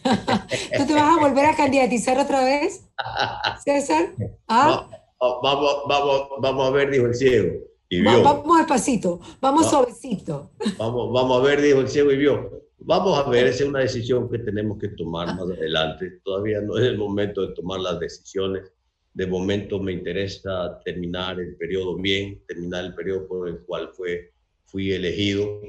¿Tú 0.78 0.88
te 0.88 0.94
vas 0.94 1.18
a 1.18 1.20
volver 1.20 1.46
a 1.46 1.56
candidatizar 1.56 2.18
otra 2.18 2.44
vez, 2.44 2.84
César? 3.64 4.10
¿Ah? 4.48 4.90
vamos, 5.20 5.84
vamos, 5.88 6.30
vamos 6.40 6.68
a 6.68 6.72
ver, 6.72 6.90
dijo 6.90 7.06
el 7.06 7.14
ciego. 7.14 7.54
Y 7.90 8.02
vio. 8.02 8.22
vamos 8.22 8.58
despacito, 8.58 9.22
vamos 9.40 9.70
suavecito. 9.70 10.52
Vamos, 10.78 11.14
vamos 11.14 11.40
a 11.40 11.44
ver, 11.46 11.62
dijo 11.62 11.80
el 11.80 11.88
ciego 11.88 12.12
y 12.12 12.18
vio. 12.18 12.52
Vamos 12.80 13.18
a 13.18 13.30
ver, 13.30 13.48
esa 13.48 13.64
es 13.64 13.70
una 13.70 13.80
decisión 13.80 14.30
que 14.30 14.40
tenemos 14.40 14.78
que 14.78 14.90
tomar 14.90 15.28
más 15.28 15.50
adelante. 15.50 16.20
Todavía 16.24 16.60
no 16.60 16.78
es 16.78 16.84
el 16.84 16.98
momento 16.98 17.48
de 17.48 17.54
tomar 17.54 17.80
las 17.80 17.98
decisiones. 18.00 18.70
De 19.14 19.26
momento 19.26 19.80
me 19.80 19.94
interesa 19.94 20.80
terminar 20.84 21.40
el 21.40 21.56
periodo 21.56 21.96
bien, 21.98 22.44
terminar 22.48 22.86
el 22.86 22.94
periodo 22.94 23.28
por 23.28 23.50
el 23.50 23.60
cual 23.62 23.90
fue, 23.94 24.34
fui 24.66 24.92
elegido 24.92 25.62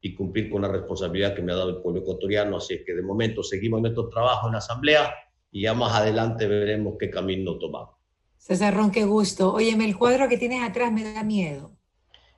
y 0.00 0.14
cumplir 0.14 0.50
con 0.50 0.62
la 0.62 0.68
responsabilidad 0.68 1.34
que 1.34 1.42
me 1.42 1.52
ha 1.52 1.56
dado 1.56 1.70
el 1.70 1.82
pueblo 1.82 2.00
ecuatoriano. 2.00 2.56
Así 2.56 2.74
es 2.74 2.82
que 2.84 2.94
de 2.94 3.02
momento 3.02 3.42
seguimos 3.42 3.80
nuestro 3.80 4.08
trabajo 4.08 4.48
en 4.48 4.52
la 4.52 4.58
Asamblea 4.58 5.14
y 5.50 5.62
ya 5.62 5.74
más 5.74 5.94
adelante 5.94 6.46
veremos 6.46 6.96
qué 6.98 7.10
camino 7.10 7.58
tomamos. 7.58 7.96
César 8.36 8.74
Ron, 8.74 8.90
qué 8.90 9.04
gusto. 9.04 9.54
Óyeme, 9.54 9.84
el 9.84 9.96
cuadro 9.96 10.28
que 10.28 10.38
tienes 10.38 10.62
atrás 10.62 10.92
me 10.92 11.02
da 11.02 11.24
miedo. 11.24 11.72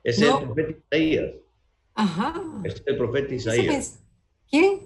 Es 0.03 0.21
el 0.21 0.31
profeta 0.39 0.71
Isaías. 0.71 1.31
Ajá. 1.93 2.41
Es 2.63 2.83
el 2.85 2.97
profeta 2.97 3.35
Isaías. 3.35 3.99
¿Quién? 4.49 4.79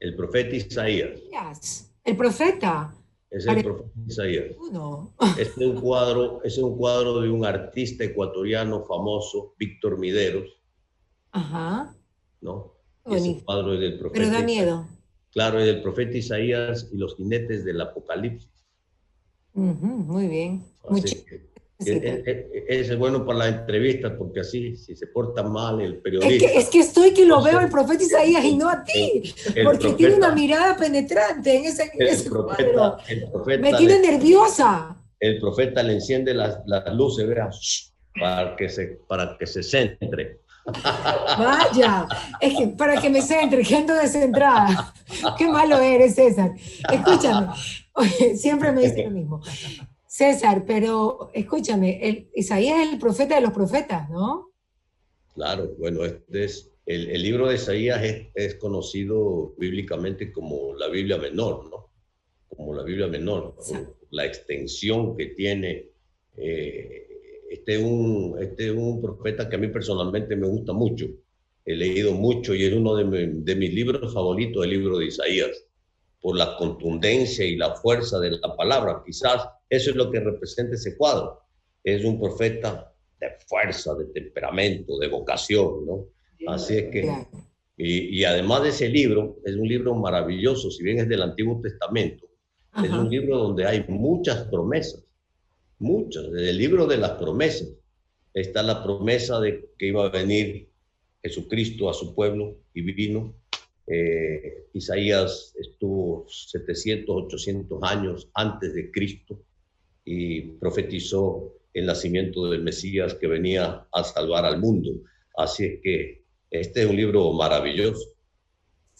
El 0.00 0.16
profeta 0.16 0.56
Isaías. 0.56 1.20
El 2.04 2.16
profeta. 2.16 2.94
Es 3.34 3.46
el 3.46 3.64
profeta 3.64 3.90
Isaías. 4.06 4.44
Este 5.38 5.64
es 5.64 5.70
un 5.70 5.80
cuadro, 5.80 6.40
es 6.44 6.56
un 6.58 6.76
cuadro 6.76 7.20
de 7.20 7.28
un 7.28 7.44
artista 7.44 8.04
ecuatoriano 8.04 8.84
famoso, 8.84 9.54
Víctor 9.58 9.98
Mideros, 9.98 10.48
Ajá. 11.32 11.92
¿No? 12.40 12.74
Ese 13.06 13.42
cuadro 13.44 13.74
es 13.74 13.80
del 13.80 13.98
profeta. 13.98 14.24
Pero 14.24 14.32
da 14.32 14.44
miedo. 14.44 14.86
Claro, 15.32 15.58
es 15.58 15.66
del 15.66 15.82
profeta 15.82 16.16
Isaías 16.16 16.88
y 16.92 16.96
los 16.96 17.16
jinetes 17.16 17.64
del 17.64 17.80
Apocalipsis. 17.80 18.48
muy 19.54 20.28
bien. 20.28 20.64
Es, 21.78 22.96
bueno 22.98 23.26
para 23.26 23.38
la 23.40 23.48
entrevista 23.48 24.16
porque 24.16 24.40
así, 24.40 24.76
si 24.76 24.94
se 24.94 25.06
porta 25.08 25.42
mal 25.42 25.80
el 25.80 25.98
periodista. 25.98 26.46
Es 26.46 26.68
que, 26.68 26.80
estoy 26.80 27.12
que 27.12 27.26
lo 27.26 27.42
veo 27.42 27.58
al 27.58 27.68
profeta 27.68 28.04
Isaías 28.04 28.44
y 28.44 28.56
no 28.56 28.68
a 28.68 28.84
ti, 28.84 29.34
porque 29.64 29.92
tiene 29.94 30.14
una 30.14 30.32
mirada 30.32 30.76
penetrante 30.76 31.56
en 31.56 31.64
ese, 31.64 32.30
cuadro. 32.30 32.96
Me 33.60 33.74
tiene 33.74 33.98
nerviosa. 33.98 34.96
El 35.18 35.40
profeta 35.40 35.82
le 35.82 35.94
enciende 35.94 36.34
las, 36.34 36.58
las 36.66 36.94
luces, 36.94 37.26
vea, 37.26 37.50
para 38.20 38.56
que 38.56 38.68
se, 38.68 38.98
para 39.08 39.36
que 39.38 39.46
se 39.46 39.62
centre. 39.62 40.40
Vaya, 41.38 42.06
es 42.40 42.56
que 42.56 42.68
para 42.68 43.00
que 43.00 43.10
me 43.10 43.20
centre, 43.20 43.62
que 43.62 43.76
ando 43.76 43.94
descentrada. 43.94 44.94
Qué 45.36 45.48
malo 45.48 45.78
eres, 45.78 46.14
César. 46.14 46.52
Escúchame, 46.90 47.48
siempre 48.36 48.72
me 48.72 48.82
dice 48.82 49.04
lo 49.04 49.10
mismo. 49.10 49.42
César, 50.16 50.64
pero 50.64 51.30
escúchame, 51.34 51.98
el, 52.08 52.30
Isaías 52.36 52.80
es 52.80 52.92
el 52.92 52.98
profeta 53.00 53.34
de 53.34 53.40
los 53.40 53.52
profetas, 53.52 54.08
¿no? 54.10 54.52
Claro, 55.34 55.74
bueno, 55.76 56.04
este 56.04 56.44
es, 56.44 56.70
el, 56.86 57.10
el 57.10 57.20
libro 57.20 57.48
de 57.48 57.56
Isaías 57.56 58.00
es, 58.32 58.54
conocido 58.54 59.54
bíblicamente 59.58 60.30
como 60.30 60.72
la 60.74 60.86
Biblia 60.86 61.18
menor, 61.18 61.68
¿no? 61.68 61.90
Como 62.48 62.74
la 62.74 62.84
Biblia 62.84 63.08
menor, 63.08 63.56
la 64.10 64.24
extensión 64.24 65.16
que 65.16 65.26
tiene 65.26 65.88
eh, 66.36 67.08
este 67.50 67.74
es 67.74 67.82
un, 67.82 68.36
este 68.40 68.70
un 68.70 69.02
profeta 69.02 69.48
que 69.48 69.56
a 69.56 69.58
mí 69.58 69.66
personalmente 69.66 70.36
me 70.36 70.46
gusta 70.46 70.72
mucho. 70.72 71.06
He 71.64 71.74
leído 71.74 72.12
mucho 72.12 72.54
y 72.54 72.64
es 72.64 72.72
uno 72.72 72.94
de, 72.94 73.56
mis 73.56 73.74
libros 73.74 74.14
favoritos, 74.14 74.62
el 74.62 74.70
libro 74.70 74.98
de 74.98 75.06
Isaías, 75.06 75.63
por 76.24 76.38
la 76.38 76.56
contundencia 76.56 77.44
y 77.44 77.56
la 77.56 77.74
fuerza 77.74 78.18
de 78.18 78.30
la 78.30 78.56
palabra. 78.56 79.02
Quizás 79.04 79.46
eso 79.68 79.90
es 79.90 79.96
lo 79.96 80.10
que 80.10 80.20
representa 80.20 80.74
ese 80.74 80.96
cuadro. 80.96 81.42
Es 81.84 82.02
un 82.02 82.18
profeta 82.18 82.90
de 83.20 83.26
fuerza, 83.46 83.94
de 83.94 84.06
temperamento, 84.06 84.96
de 84.98 85.08
vocación, 85.08 85.84
¿no? 85.84 86.06
Así 86.46 86.78
es 86.78 86.90
que, 86.90 87.26
y, 87.76 88.20
y, 88.20 88.24
además 88.24 88.62
de 88.62 88.70
ese 88.70 88.88
libro, 88.88 89.36
es 89.44 89.54
un 89.54 89.68
libro 89.68 89.94
maravilloso, 89.94 90.70
si 90.70 90.82
bien 90.82 90.98
es 91.00 91.08
del 91.10 91.20
Antiguo 91.20 91.60
Testamento, 91.60 92.26
es 92.82 92.90
un 92.90 93.10
libro 93.10 93.36
donde 93.36 93.66
hay 93.66 93.84
muchas 93.88 94.44
promesas 94.46 95.04
muchas. 95.84 96.24
En 96.24 96.38
el 96.38 96.56
libro 96.56 96.86
de 96.86 96.96
las 96.96 97.12
promesas 97.12 97.68
está 98.32 98.62
la 98.62 98.82
promesa 98.82 99.40
de 99.40 99.68
que 99.78 99.88
iba 99.88 100.06
a 100.06 100.08
venir 100.08 100.70
Jesucristo 101.22 101.88
a 101.90 101.94
su 101.94 102.14
pueblo 102.14 102.56
y 102.72 102.80
vino. 102.80 103.34
Eh, 103.86 104.68
Isaías 104.72 105.54
estuvo 105.58 106.26
700, 106.28 107.24
800 107.26 107.82
años 107.82 108.30
antes 108.34 108.74
de 108.74 108.90
Cristo 108.90 109.42
y 110.04 110.40
profetizó 110.58 111.52
el 111.72 111.86
nacimiento 111.86 112.48
del 112.48 112.62
Mesías 112.62 113.14
que 113.14 113.26
venía 113.26 113.86
a 113.92 114.04
salvar 114.04 114.44
al 114.44 114.60
mundo. 114.60 114.90
Así 115.36 115.64
es 115.64 115.80
que 115.82 116.24
este 116.50 116.82
es 116.82 116.88
un 116.88 116.96
libro 116.96 117.32
maravilloso. 117.32 118.14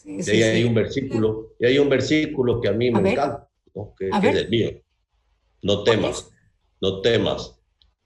y 0.05 0.29
ahí 0.31 0.43
hay 0.43 0.65
un 0.65 0.75
versículo, 0.75 1.55
y 1.59 1.67
hay 1.67 1.79
un 1.79 1.89
versículo 1.89 2.61
que 2.61 2.69
a 2.69 2.73
mí 2.73 2.91
me 2.91 3.13
encanta, 3.13 3.49
que, 3.99 4.11
que 4.21 4.29
es 4.29 4.37
el 4.37 4.51
mío. 4.51 4.71
No 5.63 5.85
temas, 5.85 6.31
no 6.81 7.01
temas, 7.01 7.59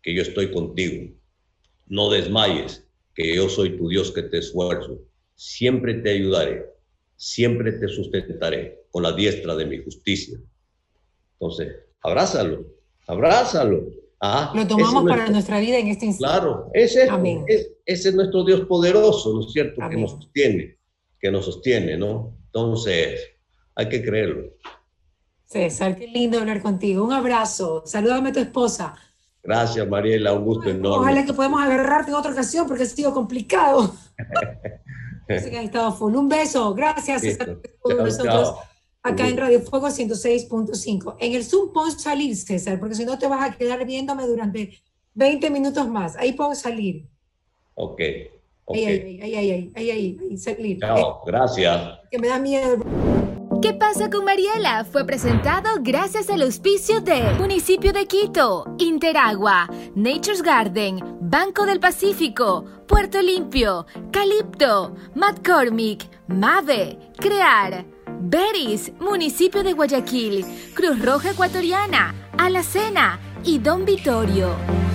que 0.03 0.15
yo 0.15 0.23
estoy 0.23 0.53
contigo. 0.53 1.13
No 1.87 2.11
desmayes, 2.11 2.87
que 3.15 3.35
yo 3.35 3.49
soy 3.49 3.77
tu 3.77 3.89
Dios 3.89 4.13
que 4.13 4.23
te 4.23 4.39
esfuerzo. 4.39 5.01
Siempre 5.39 5.95
te 5.95 6.11
ayudaré, 6.11 6.67
siempre 7.15 7.71
te 7.71 7.87
sustentaré 7.87 8.87
con 8.91 9.05
la 9.05 9.13
diestra 9.13 9.55
de 9.55 9.67
mi 9.67 9.79
justicia. 9.79 10.37
Entonces, 11.35 11.77
abrázalo, 12.03 12.67
abrázalo. 13.07 13.85
Ah, 14.21 14.53
Lo 14.53 14.67
tomamos 14.67 15.05
para 15.09 15.29
nuestra 15.31 15.61
vida 15.61 15.79
en 15.79 15.87
este 15.87 16.07
instante. 16.07 16.41
Claro, 16.41 16.71
ese 16.75 17.05
es, 17.47 17.71
ese 17.87 18.09
es 18.09 18.15
nuestro 18.17 18.45
Dios 18.45 18.63
poderoso, 18.63 19.33
¿no 19.33 19.47
es 19.47 19.53
cierto? 19.53 19.81
Que 19.89 19.97
nos 19.97 20.11
sostiene, 20.11 20.77
que 21.21 21.31
nos 21.31 21.45
sostiene, 21.45 21.97
¿no? 21.97 22.37
Entonces, 22.47 23.21
hay 23.77 23.89
que 23.89 24.03
creerlo. 24.03 24.55
César, 25.45 25.95
qué 25.95 26.09
lindo 26.09 26.41
hablar 26.41 26.61
contigo. 26.63 27.05
Un 27.05 27.13
abrazo. 27.13 27.85
Salúdame 27.87 28.31
a 28.31 28.33
tu 28.33 28.41
esposa. 28.41 28.97
Gracias, 29.45 29.89
Mariela, 29.89 30.33
un 30.33 30.45
gusto 30.45 30.69
enorme. 30.69 30.99
Ojalá 30.99 31.25
que 31.25 31.33
podamos 31.33 31.63
agarrarte 31.63 32.11
en 32.11 32.17
otra 32.17 32.33
ocasión 32.33 32.67
porque 32.67 32.83
ha 32.83 32.87
sido 32.87 33.15
complicado. 33.15 33.95
Sé 35.29 35.51
que 35.51 35.63
estado 35.63 35.93
full. 35.93 36.15
Un 36.15 36.29
beso, 36.29 36.75
gracias. 36.75 37.23
César, 37.23 37.59
nosotros 37.85 38.55
acá 39.03 39.29
en 39.29 39.37
Radio 39.37 39.61
Fuego 39.61 39.89
106.5. 39.89 41.17
En 41.21 41.35
el 41.35 41.45
Zoom 41.45 41.73
pon 41.73 41.91
salir, 41.91 42.35
César, 42.37 42.79
porque 42.79 42.95
si 42.95 43.05
no 43.05 43.19
te 43.19 43.27
vas 43.27 43.51
a 43.51 43.57
quedar 43.57 43.85
viéndome 43.85 44.27
durante 44.27 44.79
20 45.15 45.51
minutos 45.51 45.89
más. 45.89 46.17
Ahí 46.17 46.33
puedo 46.33 46.55
salir. 46.55 47.07
Ok. 47.75 48.01
okay. 48.65 48.87
Ahí, 48.87 49.21
ahí, 49.23 49.35
ahí, 49.35 49.51
ahí, 49.51 49.73
ahí, 49.75 49.91
ahí, 49.91 50.19
ahí, 50.31 50.37
salir. 50.39 50.79
Chao, 50.79 51.23
gracias. 51.27 51.99
Que 52.11 52.19
me 52.19 52.29
da 52.29 52.39
miedo. 52.39 52.79
¿Qué 53.61 53.75
pasa 53.75 54.09
con 54.09 54.25
Mariela? 54.25 54.85
Fue 54.85 55.05
presentado 55.05 55.71
gracias 55.81 56.31
al 56.31 56.43
auspicio 56.43 57.01
de 57.01 57.35
Municipio 57.39 57.93
de 57.93 58.07
Quito, 58.07 58.65
Interagua, 58.79 59.69
Nature's 59.97 60.43
Garden, 60.43 61.01
Banco 61.21 61.67
del 61.67 61.81
Pacífico, 61.81 62.65
Puerto 62.87 63.21
Limpio, 63.21 63.85
Calipto, 64.13 64.95
McCormick, 65.17 66.09
Mave, 66.29 66.99
Crear, 67.19 67.85
Beris, 68.21 68.93
Municipio 69.01 69.65
de 69.65 69.73
Guayaquil, 69.73 70.45
Cruz 70.75 71.05
Roja 71.05 71.33
Ecuatoriana, 71.33 72.15
Alacena 72.39 73.19
y 73.43 73.59
Don 73.59 73.85
Vittorio. 73.85 74.88